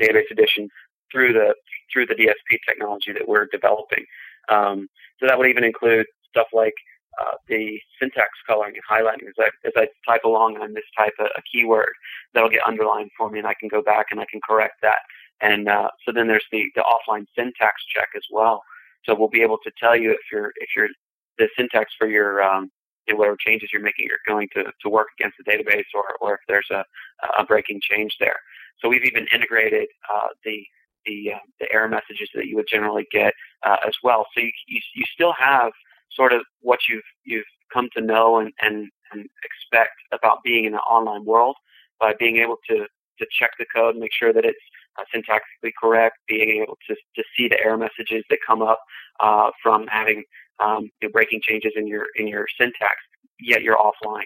database 0.00 0.30
edition 0.30 0.68
through 1.10 1.32
the 1.32 1.54
through 1.92 2.06
the 2.06 2.14
DSP 2.14 2.58
technology 2.66 3.12
that 3.12 3.28
we're 3.28 3.46
developing. 3.52 4.04
Um, 4.48 4.88
so 5.20 5.26
that 5.26 5.38
would 5.38 5.48
even 5.48 5.64
include 5.64 6.06
stuff 6.28 6.48
like 6.52 6.74
uh, 7.20 7.36
the 7.48 7.78
syntax 8.00 8.30
coloring 8.46 8.74
and 8.74 8.84
highlighting 8.84 9.28
as 9.28 9.34
I, 9.38 9.48
as 9.66 9.72
I 9.76 9.88
type 10.10 10.24
along 10.24 10.54
and 10.54 10.64
I 10.64 10.66
mistype 10.68 11.18
a, 11.18 11.24
a 11.24 11.42
keyword, 11.50 11.92
that'll 12.34 12.50
get 12.50 12.66
underlined 12.66 13.10
for 13.16 13.30
me 13.30 13.38
and 13.38 13.48
I 13.48 13.54
can 13.58 13.68
go 13.68 13.82
back 13.82 14.06
and 14.10 14.20
I 14.20 14.26
can 14.30 14.40
correct 14.46 14.76
that. 14.82 14.98
And 15.40 15.68
uh, 15.68 15.88
so 16.04 16.12
then 16.12 16.28
there's 16.28 16.44
the, 16.52 16.64
the 16.74 16.82
offline 16.82 17.26
syntax 17.36 17.82
check 17.94 18.08
as 18.16 18.22
well. 18.30 18.62
So 19.04 19.14
we'll 19.14 19.28
be 19.28 19.42
able 19.42 19.58
to 19.64 19.72
tell 19.78 19.96
you 19.96 20.12
if 20.12 20.20
you're 20.30 20.52
if 20.56 20.70
you're 20.76 20.88
the 21.38 21.48
syntax 21.56 21.92
for 21.98 22.06
your 22.06 22.42
um, 22.42 22.70
whatever 23.10 23.36
changes 23.36 23.70
you're 23.72 23.82
making 23.82 24.06
are 24.06 24.32
going 24.32 24.48
to, 24.54 24.64
to 24.80 24.88
work 24.88 25.08
against 25.18 25.36
the 25.38 25.50
database 25.50 25.84
or, 25.94 26.04
or 26.20 26.34
if 26.34 26.40
there's 26.46 26.68
a, 26.70 26.84
a 27.36 27.44
breaking 27.44 27.80
change 27.82 28.16
there. 28.20 28.36
So 28.78 28.88
we've 28.88 29.04
even 29.04 29.26
integrated 29.34 29.88
uh, 30.12 30.28
the 30.44 30.64
the, 31.04 31.32
uh, 31.34 31.38
the 31.58 31.66
error 31.72 31.88
messages 31.88 32.28
that 32.32 32.46
you 32.46 32.54
would 32.54 32.68
generally 32.70 33.06
get 33.10 33.34
uh, 33.66 33.78
as 33.84 33.94
well. 34.04 34.24
So 34.34 34.40
you, 34.40 34.52
you, 34.68 34.80
you 34.94 35.04
still 35.12 35.32
have 35.32 35.72
sort 36.14 36.32
of 36.32 36.42
what 36.60 36.80
you've 36.88 37.02
you've 37.24 37.44
come 37.72 37.88
to 37.96 38.02
know 38.02 38.38
and, 38.38 38.52
and, 38.60 38.90
and 39.12 39.26
expect 39.44 39.92
about 40.12 40.38
being 40.44 40.64
in 40.64 40.72
the 40.72 40.78
online 40.78 41.24
world 41.24 41.56
by 41.98 42.14
being 42.18 42.38
able 42.38 42.56
to 42.68 42.86
to 43.18 43.26
check 43.38 43.50
the 43.58 43.66
code, 43.74 43.94
and 43.94 44.00
make 44.00 44.12
sure 44.12 44.32
that 44.32 44.44
it's 44.44 44.58
uh, 44.98 45.04
syntactically 45.14 45.70
correct, 45.80 46.16
being 46.28 46.62
able 46.62 46.76
to 46.88 46.94
to 47.16 47.22
see 47.36 47.48
the 47.48 47.58
error 47.64 47.78
messages 47.78 48.24
that 48.30 48.38
come 48.46 48.62
up 48.62 48.80
uh, 49.20 49.50
from 49.62 49.86
having 49.86 50.24
um, 50.62 50.90
you 51.00 51.08
know, 51.08 51.12
breaking 51.12 51.40
changes 51.42 51.72
in 51.76 51.86
your 51.86 52.06
in 52.16 52.26
your 52.26 52.46
syntax, 52.58 52.96
yet 53.40 53.62
you're 53.62 53.76
offline. 53.76 54.24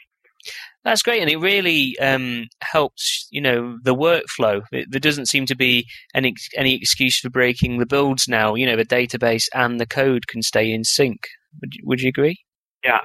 That's 0.84 1.02
great, 1.02 1.20
and 1.20 1.30
it 1.30 1.38
really 1.38 1.98
um, 1.98 2.46
helps. 2.62 3.26
You 3.30 3.40
know, 3.40 3.78
the 3.82 3.94
workflow. 3.94 4.62
It, 4.70 4.86
there 4.90 5.00
doesn't 5.00 5.26
seem 5.26 5.46
to 5.46 5.56
be 5.56 5.86
any 6.14 6.34
any 6.56 6.76
excuse 6.76 7.18
for 7.18 7.30
breaking 7.30 7.78
the 7.78 7.86
builds 7.86 8.28
now. 8.28 8.54
You 8.54 8.66
know, 8.66 8.76
the 8.76 8.84
database 8.84 9.44
and 9.54 9.80
the 9.80 9.86
code 9.86 10.28
can 10.28 10.42
stay 10.42 10.70
in 10.70 10.84
sync. 10.84 11.18
Would 11.60 11.74
you, 11.74 11.82
would 11.84 12.00
you 12.00 12.08
agree? 12.08 12.38
Yeah, 12.84 13.00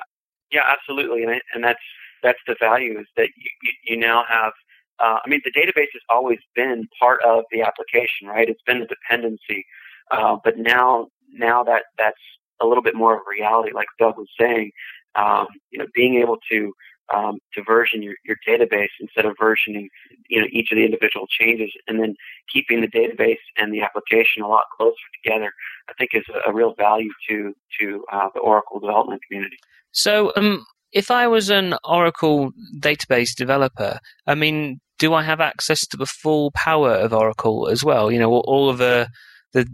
yeah, 0.52 0.64
absolutely, 0.68 1.24
and 1.24 1.42
and 1.54 1.64
that's 1.64 1.80
that's 2.24 2.40
the 2.48 2.56
value 2.60 3.00
is 3.00 3.08
that 3.18 3.30
you 3.36 3.72
you 3.86 3.98
now 3.98 4.24
have. 4.28 4.54
Uh, 5.00 5.18
I 5.26 5.30
mean, 5.30 5.42
the 5.44 5.52
database 5.52 5.90
has 5.94 6.02
always 6.10 6.38
been 6.56 6.88
part 7.00 7.24
of 7.24 7.44
the 7.52 7.64
application, 7.64 8.28
right? 8.28 8.48
It's 8.48 8.62
been 8.68 8.84
a 8.84 8.88
dependency, 8.88 9.66
uh, 10.12 10.38
but 10.44 10.58
now 10.58 11.08
now 11.34 11.64
that 11.64 11.84
that's 11.98 12.22
a 12.62 12.68
little 12.68 12.84
bit 12.84 12.96
more 12.96 13.16
of 13.16 13.22
a 13.22 13.30
reality, 13.30 13.72
like 13.74 13.88
Doug 14.00 14.18
was 14.18 14.30
saying. 14.40 14.72
Um, 15.16 15.48
you 15.72 15.80
know, 15.80 15.88
being 15.94 16.16
able 16.16 16.38
to 16.50 16.72
um, 17.13 17.38
to 17.54 17.63
version 17.63 18.02
your, 18.02 18.15
your 18.26 18.38
database 18.47 18.89
instead 19.00 19.26
of 19.26 19.36
versioning 19.41 19.88
you 20.30 20.39
know 20.39 20.47
each 20.52 20.71
of 20.71 20.78
the 20.78 20.86
individual 20.86 21.28
changes, 21.28 21.71
and 21.88 22.00
then 22.00 22.15
keeping 22.52 22.82
the 22.82 22.88
database 22.88 23.38
and 23.58 23.74
the 23.74 23.82
application 23.82 24.43
a 24.43 24.47
lot 24.47 24.63
closer 24.78 24.95
together, 25.24 25.52
I 25.89 25.93
think 25.93 26.12
is 26.13 26.24
a, 26.34 26.50
a 26.50 26.54
real 26.54 26.74
value 26.76 27.12
to 27.30 27.54
to 27.80 28.04
uh, 28.12 28.30
the 28.34 28.39
Oracle 28.39 28.80
development 28.80 29.21
community. 29.28 29.58
So, 29.91 30.32
um, 30.36 30.65
if 30.91 31.12
I 31.12 31.28
was 31.28 31.50
an 31.50 31.76
Oracle 31.84 32.52
database 32.80 33.36
developer, 33.36 34.00
I 34.28 34.36
mean, 34.36 34.80
do 35.00 35.13
I 35.13 35.24
have 35.24 35.41
access 35.41 35.86
to 35.88 35.97
the 35.97 36.06
full 36.06 36.52
power 36.52 36.91
of 36.91 37.13
Oracle 37.13 37.67
as 37.67 37.84
well? 37.84 38.12
You 38.12 38.19
know, 38.19 38.32
all 38.32 38.69
of 38.69 38.78
the 38.78 39.10
the 39.54 39.67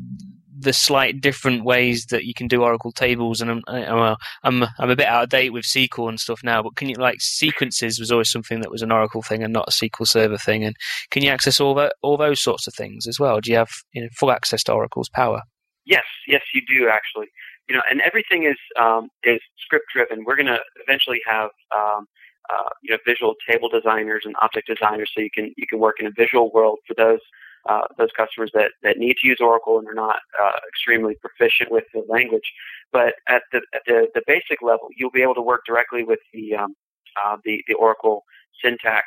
the 0.60 0.74
slight 0.74 1.22
different 1.22 1.63
ways 1.63 2.06
that 2.08 2.26
you 2.26 2.34
can 2.34 2.48
do 2.48 2.63
Oracle 2.63 2.91
tables, 2.91 3.41
and 3.41 3.52
I'm 3.52 3.63
I'm 3.67 4.63
I'm 4.80 4.89
a 4.89 4.96
bit 4.96 5.08
out 5.08 5.24
of 5.24 5.30
date 5.30 5.52
with 5.52 5.65
SQL 5.65 6.10
and 6.10 6.20
stuff 6.20 6.41
now. 6.43 6.63
But 6.63 6.76
can 6.76 6.89
you 6.89 6.96
like 6.96 7.22
sequences 7.22 8.00
was 8.00 8.12
always 8.12 8.32
something 8.32 8.62
that 8.62 8.72
was 8.72 8.82
an 8.82 8.91
Oracle 8.91 9.22
thing 9.22 9.43
and 9.43 9.54
not 9.54 9.67
a 9.67 9.72
SQL 9.72 10.08
Server 10.08 10.38
thing, 10.38 10.63
and 10.63 10.76
can 11.12 11.24
you 11.24 11.30
access 11.30 11.60
all 11.60 11.76
that 11.76 11.93
all 12.02 12.17
those 12.17 12.41
sorts 12.41 12.67
of 12.67 12.74
things 12.74 13.08
as 13.08 13.20
well? 13.20 13.39
Do 13.39 13.52
you 13.52 13.58
have 13.58 13.70
you 13.93 14.02
know, 14.02 14.10
full 14.17 14.32
access 14.32 14.63
to 14.63 14.74
Oracle's 14.74 15.10
power? 15.10 15.41
Yes, 15.86 16.06
yes, 16.28 16.41
you 16.54 16.62
do 16.67 16.89
actually. 16.89 17.28
You 17.70 17.76
know, 17.76 17.82
and 17.89 18.02
everything 18.02 18.43
is 18.43 18.58
um, 18.80 19.10
is 19.24 19.39
script 19.63 19.86
driven. 19.93 20.24
We're 20.26 20.38
going 20.38 20.48
to 20.48 20.60
eventually 20.88 21.20
have 21.28 21.50
um, 21.76 22.08
uh, 22.50 22.70
you 22.82 22.91
know 22.91 22.98
visual 23.06 23.36
table 23.48 23.70
designers 23.70 24.24
and 24.26 24.36
object 24.41 24.67
designers, 24.67 25.12
so 25.13 25.22
you 25.22 25.30
can 25.34 25.54
you 25.58 25.67
can 25.67 25.80
work 25.80 25.98
in 26.00 26.08
a 26.08 26.12
visual 26.12 26.52
world 26.52 26.80
for 26.88 26.93
those 26.96 27.20
uh, 27.68 27.82
those 27.98 28.10
customers 28.16 28.52
that, 28.54 28.72
that 28.84 28.98
need 28.98 29.18
to 29.18 29.28
use 29.28 29.38
Oracle 29.42 29.78
and 29.80 29.88
are 29.88 29.94
not 29.94 30.18
uh, 30.42 30.52
extremely 30.68 31.16
proficient 31.16 31.72
with 31.72 31.84
the 31.94 32.04
language. 32.08 32.54
But 32.92 33.16
at 33.28 33.44
the, 33.52 33.62
at 33.74 33.82
the, 33.86 34.08
the 34.14 34.24
basic 34.26 34.62
level, 34.62 34.88
you'll 34.96 35.12
be 35.12 35.22
able 35.22 35.36
to 35.36 35.42
work 35.42 35.62
directly 35.66 36.04
with 36.04 36.20
the, 36.34 36.56
um, 36.56 36.76
uh, 37.24 37.38
the, 37.44 37.64
the 37.68 37.74
Oracle 37.74 38.24
syntax 38.64 39.06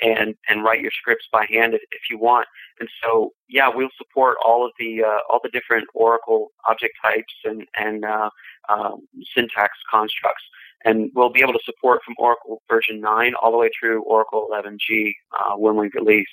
and, 0.00 0.34
and 0.48 0.62
write 0.62 0.80
your 0.80 0.92
scripts 0.92 1.26
by 1.32 1.44
hand 1.48 1.74
if, 1.74 1.82
if 1.90 2.02
you 2.10 2.18
want. 2.18 2.46
And 2.80 2.88
so, 3.02 3.32
yeah, 3.48 3.68
we'll 3.68 3.90
support 3.96 4.36
all 4.46 4.64
of 4.64 4.72
the, 4.78 5.02
uh, 5.02 5.18
all 5.28 5.40
the 5.42 5.50
different 5.50 5.88
Oracle 5.94 6.52
object 6.68 6.94
types 7.02 7.34
and, 7.44 7.66
and 7.76 8.04
uh, 8.04 8.30
um, 8.68 9.08
syntax 9.34 9.76
constructs. 9.90 10.44
And 10.84 11.10
we'll 11.14 11.32
be 11.32 11.42
able 11.42 11.54
to 11.54 11.60
support 11.64 12.00
from 12.04 12.14
Oracle 12.18 12.62
version 12.68 13.00
9 13.00 13.34
all 13.42 13.50
the 13.50 13.58
way 13.58 13.70
through 13.78 14.02
Oracle 14.04 14.48
11G 14.52 15.12
uh, 15.32 15.56
when 15.56 15.76
we 15.76 15.90
release. 15.94 16.28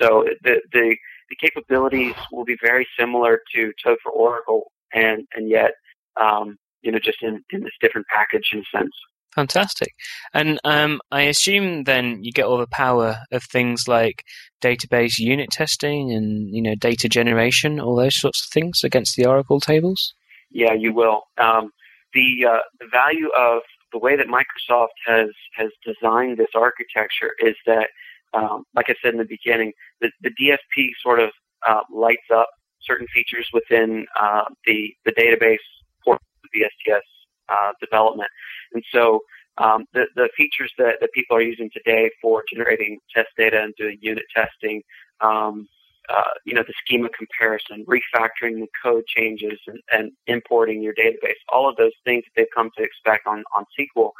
So 0.00 0.24
the, 0.42 0.60
the, 0.72 0.96
the 1.28 1.36
capabilities 1.40 2.14
will 2.32 2.44
be 2.44 2.56
very 2.62 2.86
similar 2.98 3.40
to 3.54 3.72
Toad 3.82 3.98
for 4.02 4.10
Oracle, 4.12 4.72
and, 4.92 5.26
and 5.34 5.50
yet, 5.50 5.72
um, 6.20 6.56
you 6.82 6.90
know, 6.90 6.98
just 6.98 7.22
in, 7.22 7.42
in 7.50 7.62
this 7.62 7.72
different 7.80 8.06
package 8.12 8.50
in 8.52 8.60
a 8.60 8.78
sense. 8.78 8.92
Fantastic. 9.34 9.92
And 10.32 10.60
um, 10.64 11.00
I 11.10 11.22
assume 11.22 11.84
then 11.84 12.22
you 12.22 12.30
get 12.30 12.44
all 12.44 12.58
the 12.58 12.68
power 12.68 13.16
of 13.32 13.42
things 13.42 13.88
like 13.88 14.22
database 14.62 15.18
unit 15.18 15.50
testing 15.50 16.12
and 16.12 16.54
you 16.54 16.62
know 16.62 16.76
data 16.76 17.08
generation, 17.08 17.80
all 17.80 17.96
those 17.96 18.18
sorts 18.18 18.46
of 18.46 18.52
things 18.52 18.80
against 18.84 19.16
the 19.16 19.26
Oracle 19.26 19.58
tables. 19.58 20.14
Yeah, 20.50 20.72
you 20.72 20.92
will. 20.92 21.22
Um, 21.36 21.70
the 22.12 22.46
uh, 22.48 22.60
the 22.78 22.86
value 22.92 23.28
of 23.36 23.62
the 23.94 23.98
way 24.00 24.16
that 24.16 24.26
Microsoft 24.26 24.98
has 25.06 25.30
has 25.54 25.70
designed 25.86 26.36
this 26.36 26.54
architecture 26.54 27.30
is 27.38 27.54
that 27.64 27.88
um, 28.34 28.64
like 28.74 28.86
I 28.88 28.94
said 29.00 29.12
in 29.12 29.18
the 29.18 29.24
beginning, 29.24 29.72
the, 30.00 30.10
the 30.20 30.30
DSP 30.30 30.88
sort 31.00 31.20
of 31.20 31.30
uh, 31.66 31.82
lights 31.90 32.28
up 32.34 32.48
certain 32.82 33.06
features 33.14 33.48
within 33.54 34.04
uh, 34.20 34.44
the 34.66 34.92
the 35.06 35.12
database 35.12 35.64
for 36.04 36.18
the 36.52 36.64
STS 36.64 37.06
uh, 37.48 37.72
development, 37.80 38.28
and 38.72 38.82
so 38.92 39.20
um, 39.58 39.84
the 39.94 40.06
the 40.16 40.28
features 40.36 40.72
that, 40.76 40.96
that 41.00 41.12
people 41.12 41.36
are 41.36 41.42
using 41.42 41.70
today 41.72 42.10
for 42.20 42.42
generating 42.52 42.98
test 43.14 43.28
data 43.38 43.62
and 43.62 43.72
doing 43.78 43.96
unit 44.02 44.24
testing. 44.34 44.82
Um, 45.20 45.68
uh, 46.08 46.22
you 46.44 46.54
know, 46.54 46.62
the 46.66 46.74
schema 46.84 47.08
comparison, 47.08 47.84
refactoring 47.86 48.60
the 48.60 48.68
code 48.82 49.04
changes, 49.06 49.58
and, 49.66 49.80
and, 49.92 50.12
importing 50.26 50.82
your 50.82 50.92
database. 50.94 51.40
All 51.52 51.68
of 51.68 51.76
those 51.76 51.92
things 52.04 52.24
that 52.24 52.30
they've 52.36 52.54
come 52.54 52.70
to 52.76 52.82
expect 52.82 53.26
on, 53.26 53.42
on 53.56 53.64
SQL 53.78 54.10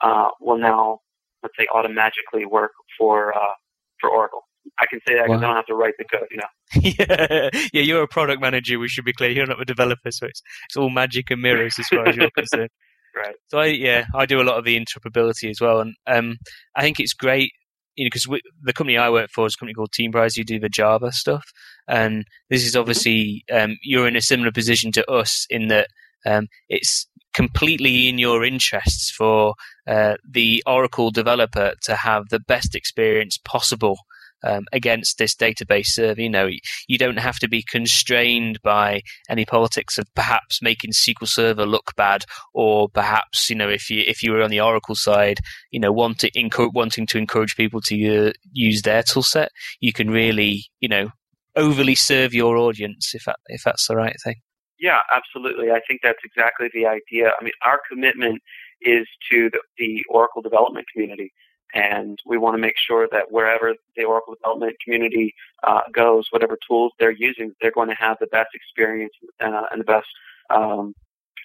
uh, 0.00 0.28
will 0.40 0.58
now, 0.58 1.00
let's 1.42 1.54
say, 1.58 1.66
automatically 1.74 2.46
work 2.46 2.72
for 2.98 3.34
uh, 3.36 3.54
for 4.00 4.10
Oracle. 4.10 4.42
I 4.80 4.86
can 4.88 5.00
say 5.06 5.14
that 5.14 5.26
because 5.26 5.40
wow. 5.40 5.44
I 5.44 5.46
don't 5.48 5.56
have 5.56 5.66
to 5.66 5.74
write 5.74 5.94
the 5.98 6.04
code, 6.04 6.28
you 6.30 6.36
know. 6.36 6.44
yeah, 6.80 7.50
yeah. 7.72 7.82
You're 7.82 8.02
a 8.02 8.08
product 8.08 8.40
manager. 8.40 8.78
We 8.78 8.88
should 8.88 9.04
be 9.04 9.12
clear. 9.12 9.30
You're 9.30 9.46
not 9.46 9.60
a 9.60 9.64
developer, 9.64 10.10
so 10.10 10.26
it's 10.26 10.42
it's 10.68 10.76
all 10.76 10.90
magic 10.90 11.30
and 11.30 11.42
mirrors 11.42 11.78
as 11.78 11.88
far 11.88 12.06
as 12.06 12.16
you're 12.16 12.30
concerned. 12.36 12.70
Right. 13.14 13.34
So 13.48 13.58
I 13.58 13.66
yeah 13.66 14.04
I 14.14 14.26
do 14.26 14.40
a 14.40 14.44
lot 14.44 14.58
of 14.58 14.64
the 14.64 14.78
interoperability 14.78 15.50
as 15.50 15.60
well, 15.60 15.80
and 15.80 15.94
um 16.06 16.36
I 16.76 16.82
think 16.82 17.00
it's 17.00 17.12
great 17.12 17.50
you 17.96 18.04
know, 18.04 18.10
because 18.12 18.26
the 18.62 18.72
company 18.72 18.96
I 18.96 19.10
work 19.10 19.30
for 19.30 19.46
is 19.46 19.54
a 19.54 19.58
company 19.58 19.74
called 19.74 19.92
Teamprise. 19.92 20.36
You 20.36 20.44
do 20.44 20.58
the 20.58 20.68
Java 20.68 21.12
stuff, 21.12 21.44
and 21.88 22.24
this 22.50 22.64
is 22.66 22.76
obviously 22.76 23.44
um, 23.52 23.76
you're 23.82 24.08
in 24.08 24.16
a 24.16 24.22
similar 24.22 24.52
position 24.52 24.92
to 24.92 25.10
us 25.10 25.46
in 25.50 25.68
that 25.68 25.88
um, 26.24 26.48
it's 26.68 27.06
completely 27.34 28.08
in 28.08 28.18
your 28.18 28.44
interests 28.44 29.10
for 29.10 29.54
uh, 29.86 30.16
the 30.28 30.62
Oracle 30.66 31.10
developer 31.10 31.72
to 31.82 31.96
have 31.96 32.28
the 32.28 32.40
best 32.40 32.74
experience 32.74 33.38
possible 33.38 33.96
um, 34.44 34.64
against 34.72 35.18
this 35.18 35.34
database 35.34 35.86
server. 35.86 36.20
You 36.20 36.30
know, 36.30 36.48
you 36.88 36.98
don't 36.98 37.18
have 37.18 37.38
to 37.40 37.48
be 37.48 37.62
constrained 37.62 38.60
by 38.62 39.02
any 39.28 39.44
politics 39.44 39.98
of 39.98 40.12
perhaps 40.14 40.62
making 40.62 40.92
SQL 40.92 41.28
Server 41.28 41.66
look 41.66 41.92
bad, 41.96 42.24
or 42.54 42.88
perhaps 42.88 43.48
you 43.50 43.56
know 43.56 43.68
if 43.68 43.90
you 43.90 44.04
if 44.06 44.22
you 44.22 44.32
were 44.32 44.42
on 44.42 44.50
the 44.50 44.60
Oracle 44.60 44.94
side, 44.94 45.38
you 45.70 45.80
know, 45.80 45.92
wanting 45.92 46.30
wanting 46.74 47.06
to 47.06 47.18
encourage 47.18 47.56
people 47.56 47.80
to 47.82 48.28
uh, 48.28 48.32
use 48.52 48.82
their 48.82 49.02
toolset, 49.02 49.48
you 49.80 49.92
can 49.92 50.10
really 50.10 50.64
you 50.80 50.88
know 50.88 51.10
overly 51.56 51.94
serve 51.94 52.32
your 52.32 52.56
audience 52.56 53.14
if 53.14 53.24
that 53.24 53.36
if 53.46 53.62
that's 53.64 53.86
the 53.86 53.96
right 53.96 54.16
thing. 54.24 54.36
Yeah, 54.78 54.98
absolutely. 55.14 55.70
I 55.70 55.80
think 55.86 56.00
that's 56.02 56.18
exactly 56.24 56.68
the 56.74 56.86
idea. 56.86 57.30
I 57.38 57.44
mean, 57.44 57.52
our 57.64 57.78
commitment 57.88 58.42
is 58.80 59.06
to 59.30 59.48
the, 59.50 59.60
the 59.78 60.02
Oracle 60.08 60.42
development 60.42 60.86
community. 60.92 61.32
And 61.74 62.18
we 62.26 62.36
want 62.38 62.54
to 62.54 62.60
make 62.60 62.76
sure 62.76 63.08
that 63.12 63.30
wherever 63.30 63.74
the 63.96 64.04
Oracle 64.04 64.34
development 64.34 64.76
community 64.84 65.34
uh, 65.62 65.80
goes, 65.92 66.26
whatever 66.30 66.58
tools 66.68 66.92
they're 66.98 67.10
using, 67.10 67.54
they're 67.60 67.70
going 67.70 67.88
to 67.88 67.94
have 67.94 68.18
the 68.20 68.26
best 68.26 68.50
experience 68.54 69.12
uh, 69.40 69.62
and 69.70 69.80
the 69.80 69.84
best, 69.84 70.08
um, 70.50 70.94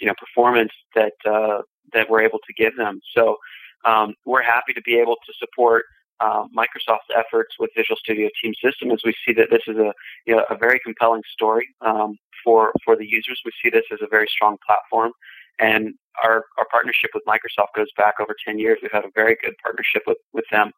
you 0.01 0.07
know, 0.07 0.13
performance 0.17 0.71
that 0.95 1.13
uh, 1.25 1.61
that 1.93 2.09
we're 2.09 2.21
able 2.21 2.39
to 2.39 2.53
give 2.53 2.75
them. 2.75 2.99
So 3.15 3.37
um, 3.85 4.15
we're 4.25 4.41
happy 4.41 4.73
to 4.73 4.81
be 4.81 4.99
able 4.99 5.15
to 5.15 5.33
support 5.39 5.85
uh, 6.19 6.43
Microsoft's 6.55 7.09
efforts 7.15 7.55
with 7.59 7.69
Visual 7.75 7.97
Studio 7.97 8.29
Team 8.41 8.53
System 8.63 8.91
as 8.91 8.99
we 9.05 9.13
see 9.25 9.33
that 9.33 9.49
this 9.49 9.61
is 9.67 9.77
a 9.77 9.93
you 10.25 10.35
know, 10.35 10.43
a 10.49 10.57
very 10.57 10.79
compelling 10.79 11.23
story 11.31 11.67
um, 11.81 12.17
for 12.43 12.71
for 12.83 12.95
the 12.95 13.05
users. 13.07 13.39
We 13.45 13.51
see 13.63 13.69
this 13.69 13.85
as 13.91 13.99
a 14.01 14.07
very 14.07 14.27
strong 14.27 14.57
platform, 14.65 15.11
and 15.60 15.93
our 16.24 16.46
our 16.58 16.65
partnership 16.72 17.12
with 17.13 17.24
Microsoft 17.28 17.76
goes 17.76 17.88
back 17.98 18.15
over 18.20 18.36
10 18.46 18.60
years. 18.60 18.80
We've 18.82 18.91
had 18.91 19.06
a 19.06 19.12
very 19.15 19.38
good 19.41 19.54
partnership 19.63 20.04
with 20.08 20.17
with 20.34 20.46
them, 20.52 20.72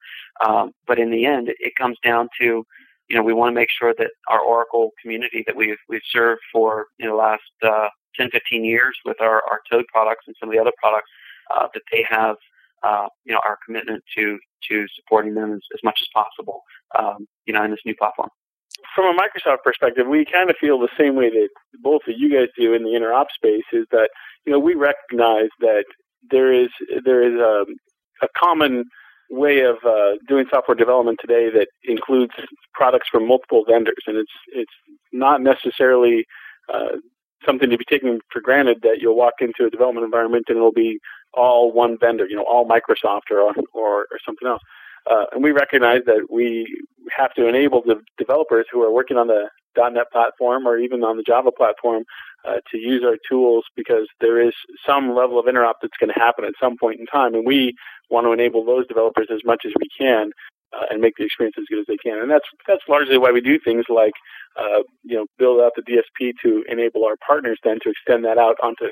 um, 0.45 0.71
but 0.87 0.99
in 0.99 1.11
the 1.11 1.25
end, 1.25 1.49
it 1.49 1.73
comes 1.79 1.97
down 2.03 2.29
to 2.39 2.65
you 3.07 3.15
know 3.15 3.23
we 3.23 3.33
want 3.33 3.51
to 3.51 3.55
make 3.55 3.69
sure 3.71 3.93
that 3.97 4.11
our 4.27 4.39
Oracle 4.39 4.91
community 5.01 5.43
that 5.47 5.55
we've 5.55 5.77
we've 5.87 6.01
served 6.09 6.41
for 6.51 6.87
you 6.97 7.05
know 7.05 7.13
the 7.13 7.17
last 7.17 7.41
uh, 7.63 7.89
10, 8.15 8.29
15 8.31 8.65
years 8.65 8.95
with 9.05 9.21
our 9.21 9.41
our 9.49 9.61
Toad 9.71 9.85
products 9.91 10.25
and 10.27 10.35
some 10.39 10.49
of 10.49 10.53
the 10.53 10.61
other 10.61 10.73
products 10.81 11.09
uh, 11.55 11.67
that 11.73 11.83
they 11.91 12.05
have 12.09 12.35
uh, 12.83 13.07
you 13.25 13.33
know, 13.33 13.41
our 13.47 13.57
commitment 13.65 14.03
to 14.17 14.39
to 14.69 14.85
supporting 14.95 15.35
them 15.35 15.53
as, 15.53 15.61
as 15.73 15.79
much 15.83 15.99
as 16.01 16.07
possible, 16.13 16.61
um, 16.97 17.27
you 17.45 17.53
know, 17.53 17.63
in 17.63 17.71
this 17.71 17.79
new 17.85 17.95
platform. 17.95 18.29
From 18.95 19.17
a 19.17 19.19
Microsoft 19.19 19.63
perspective, 19.63 20.07
we 20.07 20.25
kind 20.25 20.49
of 20.49 20.55
feel 20.57 20.79
the 20.79 20.89
same 20.97 21.15
way 21.15 21.29
that 21.29 21.49
both 21.81 22.01
of 22.07 22.15
you 22.17 22.29
guys 22.31 22.47
do 22.57 22.73
in 22.73 22.83
the 22.83 22.89
interop 22.89 23.25
space. 23.33 23.63
Is 23.71 23.85
that 23.91 24.09
you 24.45 24.51
know 24.51 24.59
we 24.59 24.75
recognize 24.75 25.49
that 25.59 25.85
there 26.29 26.53
is 26.53 26.69
there 27.05 27.21
is 27.21 27.39
a, 27.39 27.65
a 28.23 28.27
common 28.37 28.85
way 29.29 29.61
of 29.61 29.77
uh, 29.85 30.15
doing 30.27 30.45
software 30.49 30.75
development 30.75 31.19
today 31.21 31.49
that 31.51 31.67
includes 31.83 32.33
products 32.73 33.07
from 33.09 33.27
multiple 33.27 33.63
vendors, 33.67 34.03
and 34.07 34.17
it's 34.17 34.31
it's 34.47 34.73
not 35.11 35.41
necessarily 35.41 36.25
uh, 36.73 36.97
something 37.45 37.69
to 37.69 37.77
be 37.77 37.85
taken 37.85 38.19
for 38.31 38.41
granted 38.41 38.79
that 38.83 38.97
you'll 38.99 39.15
walk 39.15 39.35
into 39.39 39.65
a 39.65 39.69
development 39.69 40.03
environment 40.03 40.45
and 40.49 40.57
it'll 40.57 40.71
be 40.71 40.99
all 41.33 41.71
one 41.71 41.97
vendor, 41.97 42.27
you 42.27 42.35
know, 42.35 42.43
all 42.43 42.67
Microsoft 42.67 43.31
or 43.31 43.41
or, 43.73 43.99
or 43.99 44.19
something 44.25 44.47
else. 44.47 44.61
Uh, 45.09 45.25
and 45.31 45.43
we 45.43 45.51
recognize 45.51 46.01
that 46.05 46.27
we 46.29 46.67
have 47.15 47.33
to 47.33 47.47
enable 47.47 47.81
the 47.81 47.95
developers 48.17 48.65
who 48.71 48.81
are 48.83 48.91
working 48.91 49.17
on 49.17 49.27
the 49.27 49.49
.NET 49.75 50.11
platform 50.11 50.67
or 50.67 50.77
even 50.77 51.03
on 51.03 51.17
the 51.17 51.23
Java 51.23 51.51
platform 51.51 52.03
uh, 52.45 52.57
to 52.71 52.77
use 52.77 53.03
our 53.03 53.17
tools 53.29 53.65
because 53.75 54.07
there 54.19 54.41
is 54.41 54.53
some 54.85 55.15
level 55.15 55.39
of 55.39 55.45
interop 55.45 55.73
that's 55.81 55.97
going 55.99 56.11
to 56.13 56.19
happen 56.19 56.45
at 56.45 56.53
some 56.61 56.75
point 56.77 56.99
in 56.99 57.05
time, 57.05 57.33
and 57.33 57.45
we 57.45 57.73
want 58.09 58.25
to 58.25 58.31
enable 58.31 58.65
those 58.65 58.87
developers 58.87 59.27
as 59.31 59.41
much 59.45 59.63
as 59.65 59.71
we 59.79 59.87
can 59.97 60.31
uh, 60.73 60.85
and 60.89 61.01
make 61.01 61.13
the 61.17 61.25
experience 61.25 61.55
as 61.57 61.65
good 61.69 61.79
as 61.79 61.85
they 61.87 61.97
can. 61.97 62.19
And 62.19 62.29
that's 62.29 62.47
that's 62.67 62.83
largely 62.87 63.17
why 63.17 63.31
we 63.31 63.41
do 63.41 63.59
things 63.59 63.85
like 63.89 64.13
uh, 64.57 64.83
you 65.03 65.17
know 65.17 65.25
build 65.37 65.61
out 65.61 65.73
the 65.75 65.81
DSP 65.81 66.33
to 66.43 66.63
enable 66.69 67.05
our 67.05 67.15
partners 67.25 67.59
then 67.63 67.79
to 67.83 67.89
extend 67.89 68.25
that 68.25 68.37
out 68.37 68.55
onto 68.63 68.87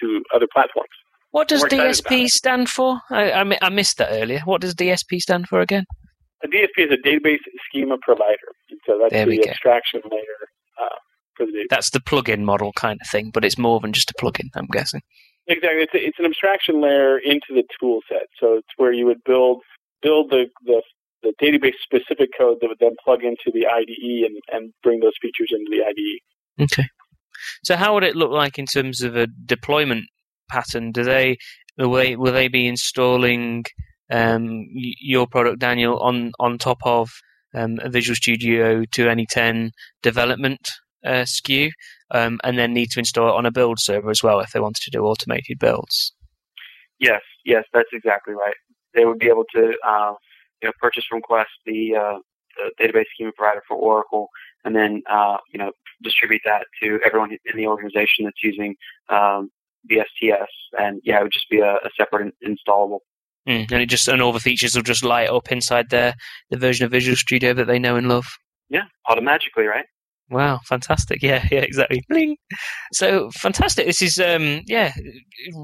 to 0.00 0.22
other 0.34 0.46
platforms. 0.52 0.88
What 1.32 1.48
does 1.48 1.64
DSP 1.64 2.28
stand 2.28 2.68
for? 2.68 3.00
I, 3.10 3.32
I, 3.32 3.58
I, 3.62 3.68
missed 3.70 3.98
that 3.98 4.10
earlier. 4.12 4.40
What 4.44 4.60
does 4.60 4.74
DSP 4.74 5.18
stand 5.18 5.48
for 5.48 5.60
again? 5.60 5.84
A 6.44 6.46
DSP 6.46 6.68
is 6.76 6.92
a 6.92 7.08
database 7.08 7.40
schema 7.68 7.96
provider. 8.02 8.36
So 8.86 8.98
that's 9.00 9.12
there 9.12 9.26
the 9.26 9.48
abstraction 9.48 10.02
layer 10.10 10.22
uh, 10.80 10.96
for 11.34 11.46
the 11.46 11.52
database. 11.52 11.70
That's 11.70 11.90
the 11.90 12.00
plugin 12.00 12.40
model 12.40 12.72
kind 12.74 13.00
of 13.00 13.08
thing, 13.08 13.30
but 13.32 13.44
it's 13.44 13.56
more 13.56 13.80
than 13.80 13.92
just 13.92 14.10
a 14.10 14.14
plugin, 14.14 14.48
I'm 14.54 14.66
guessing. 14.66 15.00
Exactly. 15.46 15.82
It's, 15.82 15.94
a, 15.94 16.06
it's 16.06 16.18
an 16.18 16.26
abstraction 16.26 16.82
layer 16.82 17.18
into 17.18 17.48
the 17.50 17.64
tool 17.80 18.00
set. 18.08 18.28
So 18.38 18.54
it's 18.54 18.68
where 18.76 18.92
you 18.92 19.06
would 19.06 19.24
build 19.24 19.62
build 20.02 20.30
the, 20.30 20.46
the, 20.66 20.82
the 21.22 21.32
database 21.40 21.74
specific 21.82 22.30
code 22.36 22.58
that 22.60 22.68
would 22.68 22.78
then 22.80 22.96
plug 23.02 23.22
into 23.22 23.50
the 23.54 23.66
IDE 23.66 24.26
and, 24.26 24.36
and 24.52 24.72
bring 24.82 25.00
those 25.00 25.12
features 25.22 25.50
into 25.50 25.70
the 25.70 25.82
IDE. 25.82 26.64
Okay. 26.64 26.88
So 27.64 27.76
how 27.76 27.94
would 27.94 28.04
it 28.04 28.16
look 28.16 28.32
like 28.32 28.58
in 28.58 28.66
terms 28.66 29.00
of 29.00 29.16
a 29.16 29.26
deployment 29.46 30.06
pattern? 30.48 30.92
Do 30.92 31.04
they 31.04 31.36
will 31.78 31.92
they, 31.92 32.16
will 32.16 32.32
they 32.32 32.48
be 32.48 32.66
installing 32.66 33.64
um, 34.10 34.66
your 34.72 35.26
product, 35.26 35.58
Daniel, 35.60 35.98
on 35.98 36.32
on 36.38 36.58
top 36.58 36.78
of 36.84 37.10
um, 37.54 37.78
a 37.82 37.88
Visual 37.88 38.16
Studio 38.16 38.84
2010 38.92 39.72
development 40.02 40.68
uh, 41.04 41.24
SKU, 41.24 41.70
um, 42.10 42.40
and 42.44 42.58
then 42.58 42.72
need 42.72 42.90
to 42.90 42.98
install 42.98 43.28
it 43.28 43.36
on 43.36 43.46
a 43.46 43.50
build 43.50 43.78
server 43.80 44.10
as 44.10 44.22
well 44.22 44.40
if 44.40 44.50
they 44.52 44.60
wanted 44.60 44.82
to 44.82 44.90
do 44.90 45.04
automated 45.04 45.58
builds? 45.58 46.12
Yes, 46.98 47.22
yes, 47.44 47.64
that's 47.72 47.90
exactly 47.92 48.34
right. 48.34 48.54
They 48.94 49.04
would 49.04 49.18
be 49.18 49.28
able 49.28 49.44
to 49.54 49.74
uh, 49.86 50.14
you 50.60 50.68
know 50.68 50.72
purchase 50.80 51.04
from 51.08 51.20
Quest 51.20 51.50
the, 51.66 51.96
uh, 51.96 52.18
the 52.56 52.84
database 52.84 53.06
schema 53.14 53.32
provider 53.36 53.62
for 53.66 53.76
Oracle, 53.76 54.28
and 54.64 54.76
then 54.76 55.02
uh, 55.10 55.38
you 55.52 55.58
know 55.58 55.72
distribute 56.02 56.42
that 56.44 56.66
to 56.82 57.00
everyone 57.04 57.30
in 57.32 57.56
the 57.56 57.66
organization 57.66 58.24
that's 58.24 58.42
using 58.42 58.76
um, 59.08 59.50
VSTS, 59.90 60.46
and 60.78 61.00
yeah, 61.04 61.20
it 61.20 61.22
would 61.22 61.32
just 61.32 61.50
be 61.50 61.60
a, 61.60 61.74
a 61.74 61.90
separate 61.96 62.32
in- 62.42 62.56
installable. 62.56 62.98
Mm, 63.48 63.72
and 63.72 63.82
it 63.82 63.86
just 63.86 64.06
and 64.06 64.22
all 64.22 64.32
the 64.32 64.40
features 64.40 64.74
will 64.74 64.82
just 64.82 65.04
light 65.04 65.28
up 65.28 65.50
inside 65.50 65.90
their 65.90 66.14
the 66.50 66.56
version 66.56 66.84
of 66.84 66.92
Visual 66.92 67.16
Studio 67.16 67.52
that 67.54 67.66
they 67.66 67.78
know 67.78 67.96
and 67.96 68.08
love. 68.08 68.26
Yeah, 68.68 68.84
automatically, 69.08 69.64
right? 69.64 69.84
Wow, 70.30 70.60
fantastic! 70.64 71.22
Yeah, 71.22 71.46
yeah, 71.50 71.60
exactly. 71.60 72.04
Bling. 72.08 72.36
So 72.92 73.30
fantastic. 73.32 73.86
This 73.86 74.00
is 74.02 74.18
um, 74.18 74.60
yeah, 74.66 74.92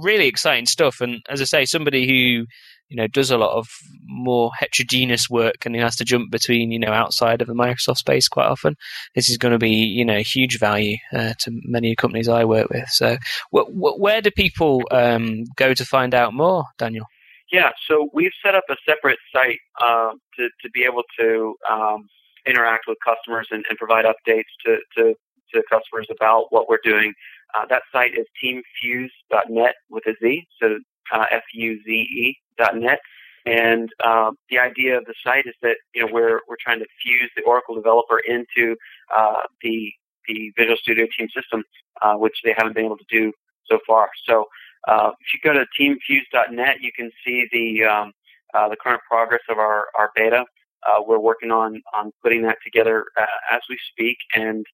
really 0.02 0.26
exciting 0.26 0.66
stuff. 0.66 1.00
And 1.00 1.20
as 1.28 1.40
I 1.40 1.44
say, 1.44 1.64
somebody 1.64 2.06
who 2.08 2.46
you 2.88 2.96
know 2.96 3.06
does 3.06 3.30
a 3.30 3.38
lot 3.38 3.56
of 3.56 3.68
more 4.04 4.50
heterogeneous 4.58 5.28
work 5.28 5.66
and 5.66 5.74
he 5.74 5.80
has 5.80 5.96
to 5.96 6.04
jump 6.04 6.30
between 6.30 6.70
you 6.70 6.78
know 6.78 6.92
outside 6.92 7.40
of 7.40 7.48
the 7.48 7.54
Microsoft 7.54 7.98
space 7.98 8.28
quite 8.28 8.46
often. 8.46 8.76
This 9.14 9.28
is 9.28 9.38
going 9.38 9.52
to 9.52 9.58
be 9.58 9.70
you 9.70 10.04
know 10.04 10.18
huge 10.18 10.58
value 10.58 10.96
uh, 11.12 11.34
to 11.40 11.60
many 11.64 11.94
companies 11.94 12.28
I 12.28 12.44
work 12.44 12.70
with. 12.70 12.88
So, 12.88 13.16
wh- 13.54 13.70
wh- 13.70 13.98
where 13.98 14.20
do 14.20 14.30
people 14.30 14.82
um, 14.90 15.44
go 15.56 15.74
to 15.74 15.84
find 15.84 16.14
out 16.14 16.34
more, 16.34 16.64
Daniel? 16.78 17.06
Yeah, 17.50 17.70
so 17.86 18.10
we've 18.12 18.32
set 18.44 18.54
up 18.54 18.64
a 18.68 18.76
separate 18.86 19.18
site 19.32 19.60
uh, 19.80 20.12
to 20.36 20.48
to 20.62 20.70
be 20.70 20.84
able 20.84 21.02
to 21.18 21.54
um, 21.70 22.08
interact 22.48 22.84
with 22.88 22.98
customers 23.04 23.48
and, 23.50 23.64
and 23.68 23.78
provide 23.78 24.04
updates 24.04 24.50
to, 24.64 24.78
to, 24.96 25.14
to 25.54 25.62
customers 25.70 26.08
about 26.10 26.46
what 26.50 26.68
we're 26.68 26.78
doing. 26.82 27.12
Uh, 27.54 27.66
that 27.66 27.82
site 27.92 28.12
is 28.12 28.26
teamfuze.net 28.42 29.74
with 29.90 30.06
a 30.06 30.14
Z, 30.22 30.46
so 30.60 30.78
uh, 31.12 31.26
F-U-Z-E 31.30 32.38
dot 32.58 32.76
net. 32.76 33.00
And 33.46 33.88
uh, 34.04 34.32
the 34.50 34.58
idea 34.58 34.98
of 34.98 35.04
the 35.06 35.14
site 35.24 35.46
is 35.46 35.54
that 35.62 35.76
you 35.94 36.04
know 36.04 36.12
we're 36.12 36.40
we're 36.48 36.56
trying 36.60 36.80
to 36.80 36.86
fuse 37.02 37.30
the 37.36 37.42
Oracle 37.44 37.74
developer 37.74 38.18
into 38.18 38.76
uh, 39.16 39.42
the 39.62 39.90
the 40.26 40.52
Visual 40.56 40.76
Studio 40.76 41.06
Team 41.16 41.28
System, 41.34 41.64
uh, 42.02 42.14
which 42.14 42.34
they 42.44 42.52
haven't 42.56 42.74
been 42.74 42.84
able 42.84 42.98
to 42.98 43.06
do 43.08 43.32
so 43.66 43.78
far. 43.86 44.10
So 44.26 44.44
uh, 44.86 45.12
if 45.20 45.32
you 45.32 45.40
go 45.42 45.54
to 45.54 45.64
teamfuze.net, 45.80 46.76
you 46.80 46.90
can 46.94 47.10
see 47.24 47.46
the 47.50 47.84
um, 47.84 48.12
uh, 48.52 48.68
the 48.68 48.76
current 48.76 49.00
progress 49.08 49.40
of 49.48 49.58
our, 49.58 49.86
our 49.98 50.10
beta. 50.14 50.44
Uh, 50.86 51.00
we're 51.06 51.18
working 51.18 51.50
on 51.50 51.80
on 51.96 52.12
putting 52.22 52.42
that 52.42 52.58
together 52.62 53.06
as 53.50 53.60
we 53.70 53.78
speak, 53.92 54.16
and 54.34 54.66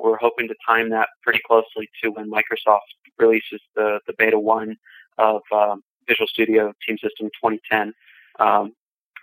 we're 0.00 0.18
hoping 0.18 0.46
to 0.46 0.54
time 0.66 0.88
that 0.90 1.08
pretty 1.24 1.40
closely 1.46 1.88
to 2.02 2.10
when 2.10 2.30
Microsoft 2.30 2.94
releases 3.18 3.60
the 3.74 3.98
the 4.06 4.14
beta 4.18 4.38
one 4.38 4.76
of 5.18 5.42
um, 5.52 5.82
Visual 6.08 6.26
Studio 6.26 6.72
Team 6.86 6.96
System 6.98 7.28
2010. 7.42 7.92
Um, 8.40 8.72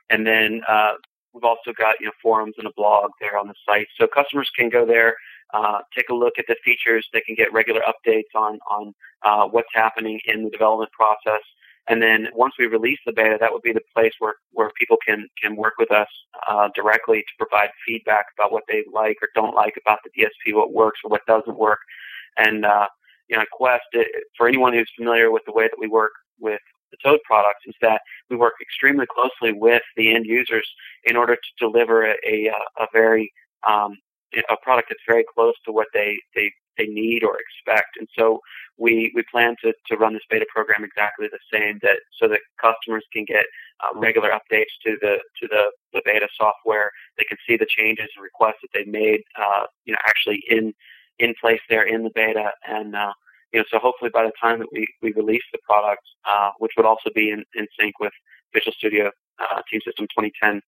and 0.10 0.26
then 0.26 0.62
uh, 0.68 0.94
we've 1.34 1.44
also 1.44 1.74
got 1.78 2.00
you 2.00 2.08
know 2.08 2.12
forums 2.22 2.56
and 2.58 2.68
a 2.68 2.72
blog 2.76 3.12
there 3.20 3.38
on 3.38 3.48
the 3.48 3.54
site, 3.68 3.88
so 3.98 4.08
customers 4.08 4.50
can 4.58 4.70
go 4.70 4.86
there, 4.86 5.16
uh, 5.54 5.80
take 5.96 6.10
a 6.10 6.14
look 6.14 6.34
at 6.38 6.46
the 6.48 6.56
features. 6.64 7.08
They 7.14 7.22
can 7.22 7.36
get 7.36 7.54
regular 7.54 7.82
updates 7.82 8.34
on 8.36 8.60
on 8.70 8.94
uh, 9.24 9.48
what's 9.48 9.70
happening 9.74 10.20
in 10.26 10.44
the 10.44 10.50
development 10.50 10.92
process. 10.92 11.42
And 11.88 12.02
then 12.02 12.28
once 12.34 12.54
we 12.60 12.68
release 12.68 13.00
the 13.06 13.12
beta, 13.12 13.38
that 13.40 13.52
would 13.52 13.64
be 13.64 13.74
the 13.74 13.82
place 13.94 14.14
where, 14.20 14.36
where 14.52 14.70
people 14.80 14.98
can, 15.06 15.28
can 15.42 15.56
work 15.56 15.74
with 15.80 15.92
us 15.92 16.08
uh, 16.48 16.70
directly 16.76 17.22
to 17.22 17.34
provide 17.38 17.70
feedback 17.86 18.26
about 18.38 18.52
what 18.52 18.64
they 18.68 18.84
like 18.94 19.18
or 19.22 19.30
don't 19.34 19.56
like 19.56 19.74
about 19.82 20.00
the 20.04 20.12
DSP, 20.12 20.56
what 20.56 20.74
works 20.74 21.00
or 21.04 21.10
what 21.10 21.26
doesn't 21.26 21.58
work. 21.58 21.80
And 22.38 22.66
uh, 22.66 22.88
you 23.32 23.38
know, 23.38 23.46
Quest, 23.52 23.84
it, 23.94 24.08
for 24.38 24.48
anyone 24.48 24.74
who's 24.74 24.92
familiar 24.98 25.32
with 25.32 25.44
the 25.48 25.54
way 25.54 25.64
that 25.64 25.80
we 25.80 25.88
work 25.88 26.12
with 26.40 26.60
the 26.92 26.98
Toad 27.04 27.20
products, 27.26 27.64
is 27.66 27.76
that 27.82 28.02
we 28.30 28.36
work 28.36 28.54
extremely 28.62 29.06
closely 29.06 29.54
with 29.54 29.82
the 29.96 30.14
end 30.14 30.26
users 30.26 30.68
in 31.06 31.16
order 31.16 31.36
to 31.36 31.66
deliver 31.66 32.06
a, 32.06 32.16
a, 32.28 32.52
a 32.78 32.88
very 32.92 33.32
um, 33.68 33.96
a 34.50 34.58
product 34.62 34.90
that's 34.90 35.02
very 35.08 35.26
close 35.34 35.56
to 35.66 35.72
what 35.72 35.88
they, 35.94 36.18
they, 36.36 36.52
they 36.78 36.88
need 36.88 37.24
or 37.24 37.38
expect. 37.38 37.98
And 38.00 38.08
so 38.18 38.40
we, 38.78 39.12
we 39.14 39.24
plan 39.30 39.56
to, 39.64 39.74
to 39.88 39.98
run 39.98 40.14
this 40.14 40.24
beta 40.30 40.46
program 40.54 40.84
exactly 40.84 41.28
the 41.28 41.40
same 41.52 41.80
that 41.82 42.00
so 42.18 42.28
that 42.30 42.40
customers 42.60 43.04
can 43.14 43.26
get 43.26 43.46
uh, 43.84 44.00
regular 44.00 44.30
updates 44.30 44.74
to 44.86 44.98
the 45.02 45.18
to 45.40 45.48
the, 45.50 45.66
the 45.94 46.02
beta 46.06 46.28
software. 46.38 46.92
They 47.18 47.26
can 47.26 47.38
see 47.48 47.58
the 47.58 47.68
changes 47.68 48.08
and 48.16 48.24
requests 48.24 48.62
that 48.62 48.70
they've 48.74 48.88
made, 48.88 49.22
uh, 49.38 49.66
you 49.86 49.94
know, 49.94 50.00
actually 50.08 50.42
in 50.50 50.74
in 51.22 51.34
place 51.40 51.62
there 51.70 51.84
in 51.84 52.04
the 52.04 52.12
beta. 52.14 52.52
And 52.68 52.96
uh, 52.96 53.14
you 53.54 53.60
know, 53.60 53.66
so 53.70 53.80
hopefully 53.80 54.12
by 54.14 54.24
the 54.24 54.34
time 54.42 54.60
that 54.60 54.68
we, 54.72 54.88
we 55.02 55.12
release 55.14 55.44
the 55.52 55.60
product, 55.68 56.04
uh, 56.30 56.52
which 56.60 56.72
would 56.78 56.86
also 56.86 57.10
be 57.14 57.30
in, 57.32 57.44
in 57.56 57.68
sync 57.80 58.00
with 58.00 58.14
Visual 58.54 58.74
Studio 58.78 59.12
uh, 59.40 59.62
Team 59.70 59.82
System 59.86 60.08
2010, 60.18 60.62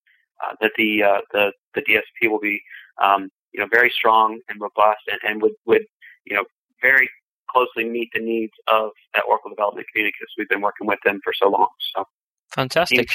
uh, 0.44 0.56
that 0.62 0.72
the 0.78 1.04
uh, 1.04 1.22
the 1.32 1.52
the 1.76 1.82
DSP 1.82 2.30
will 2.30 2.39
be 2.39 2.62
um, 3.02 3.30
you 3.54 3.62
know, 3.62 3.68
very 3.72 3.92
strong 3.96 4.39
and 4.50 4.60
robust 4.60 5.02
and, 5.12 5.20
and 5.24 5.42
would, 5.42 5.54
would, 5.66 5.84
you 6.26 6.36
know, 6.36 6.44
very 6.82 7.10
closely 7.50 7.86
meet 7.86 8.10
the 8.13 8.20
needs 8.20 8.54
of 8.72 8.89
that 9.13 9.24
Oracle 9.28 9.50
development 9.52 9.88
community 9.94 10.13
because 10.20 10.34
we've 10.38 10.50
been 10.50 10.62
working 10.62 10.88
with 10.88 11.00
them 11.06 11.20
for 11.24 11.34
so 11.34 11.50
long. 11.50 11.68
So 11.96 12.06
fantastic. 12.50 13.10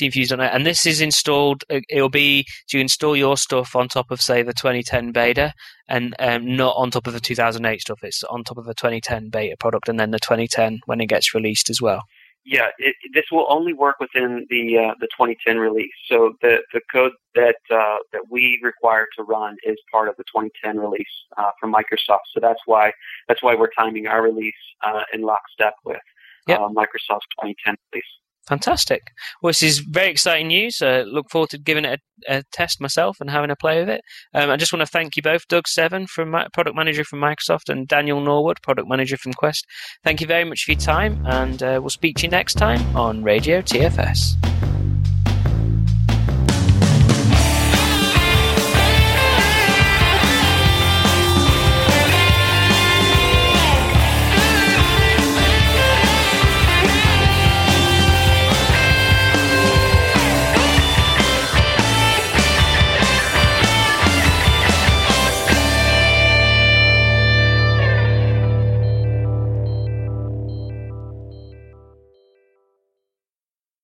Teamfuze.net. 0.00 0.30
Teamfuze.net. 0.30 0.54
And 0.54 0.66
this 0.66 0.86
is 0.86 1.00
installed, 1.00 1.64
uh, 1.70 1.80
it'll 1.88 2.08
be, 2.08 2.44
do 2.68 2.78
you 2.78 2.80
install 2.80 3.16
your 3.16 3.36
stuff 3.36 3.76
on 3.76 3.88
top 3.88 4.10
of, 4.10 4.20
say, 4.20 4.42
the 4.42 4.52
2010 4.52 5.12
beta 5.12 5.52
and 5.88 6.14
um, 6.18 6.56
not 6.56 6.76
on 6.76 6.90
top 6.90 7.06
of 7.06 7.12
the 7.12 7.20
2008 7.20 7.80
stuff? 7.80 8.00
It's 8.02 8.22
on 8.24 8.44
top 8.44 8.58
of 8.58 8.64
the 8.64 8.74
2010 8.74 9.30
beta 9.30 9.56
product 9.58 9.88
and 9.88 9.98
then 9.98 10.10
the 10.10 10.18
2010 10.18 10.80
when 10.86 11.00
it 11.00 11.06
gets 11.06 11.34
released 11.34 11.70
as 11.70 11.80
well. 11.80 12.02
Yeah, 12.46 12.68
it, 12.78 12.96
this 13.12 13.26
will 13.30 13.46
only 13.50 13.74
work 13.74 13.96
within 14.00 14.46
the 14.48 14.78
uh, 14.78 14.94
the 14.98 15.08
2010 15.08 15.58
release. 15.58 15.92
So 16.08 16.36
the 16.40 16.62
the 16.72 16.80
code 16.90 17.12
that 17.34 17.56
uh, 17.70 17.98
that 18.12 18.22
we 18.30 18.58
require 18.62 19.06
to 19.18 19.22
run 19.22 19.56
is 19.62 19.76
part 19.92 20.08
of 20.08 20.16
the 20.16 20.24
2010 20.24 20.78
release 20.78 21.04
uh, 21.36 21.50
from 21.60 21.70
Microsoft. 21.70 22.20
So 22.32 22.40
that's 22.40 22.62
why 22.64 22.92
that's 23.28 23.42
why 23.42 23.54
we're 23.54 23.68
timing 23.78 24.06
our 24.06 24.22
release 24.22 24.54
uh, 24.82 25.02
in 25.12 25.20
lockstep 25.20 25.74
with 25.84 26.00
yep. 26.46 26.60
Uh, 26.60 26.68
Microsoft's 26.68 27.28
2010 27.36 27.76
release. 27.92 28.04
Fantastic. 28.50 29.12
Well, 29.42 29.50
this 29.50 29.62
is 29.62 29.78
very 29.78 30.10
exciting 30.10 30.48
news. 30.48 30.82
Uh, 30.82 31.04
look 31.06 31.30
forward 31.30 31.50
to 31.50 31.58
giving 31.58 31.84
it 31.84 32.00
a, 32.28 32.38
a, 32.38 32.42
test 32.52 32.80
myself 32.80 33.18
and 33.20 33.30
having 33.30 33.48
a 33.48 33.54
play 33.54 33.78
with 33.78 33.88
it. 33.88 34.00
Um, 34.34 34.50
I 34.50 34.56
just 34.56 34.72
want 34.72 34.80
to 34.80 34.90
thank 34.90 35.14
you 35.14 35.22
both, 35.22 35.46
Doug 35.46 35.68
Seven, 35.68 36.08
from 36.08 36.32
product 36.52 36.76
manager 36.76 37.04
from 37.04 37.20
Microsoft, 37.20 37.68
and 37.68 37.86
Daniel 37.86 38.20
Norwood, 38.20 38.60
product 38.60 38.88
manager 38.88 39.16
from 39.16 39.34
Quest. 39.34 39.64
Thank 40.02 40.20
you 40.20 40.26
very 40.26 40.42
much 40.42 40.64
for 40.64 40.72
your 40.72 40.80
time, 40.80 41.24
and 41.26 41.62
uh, 41.62 41.78
we'll 41.80 41.90
speak 41.90 42.16
to 42.16 42.22
you 42.24 42.28
next 42.28 42.54
time 42.54 42.84
on 42.96 43.22
Radio 43.22 43.62
TFS. 43.62 44.69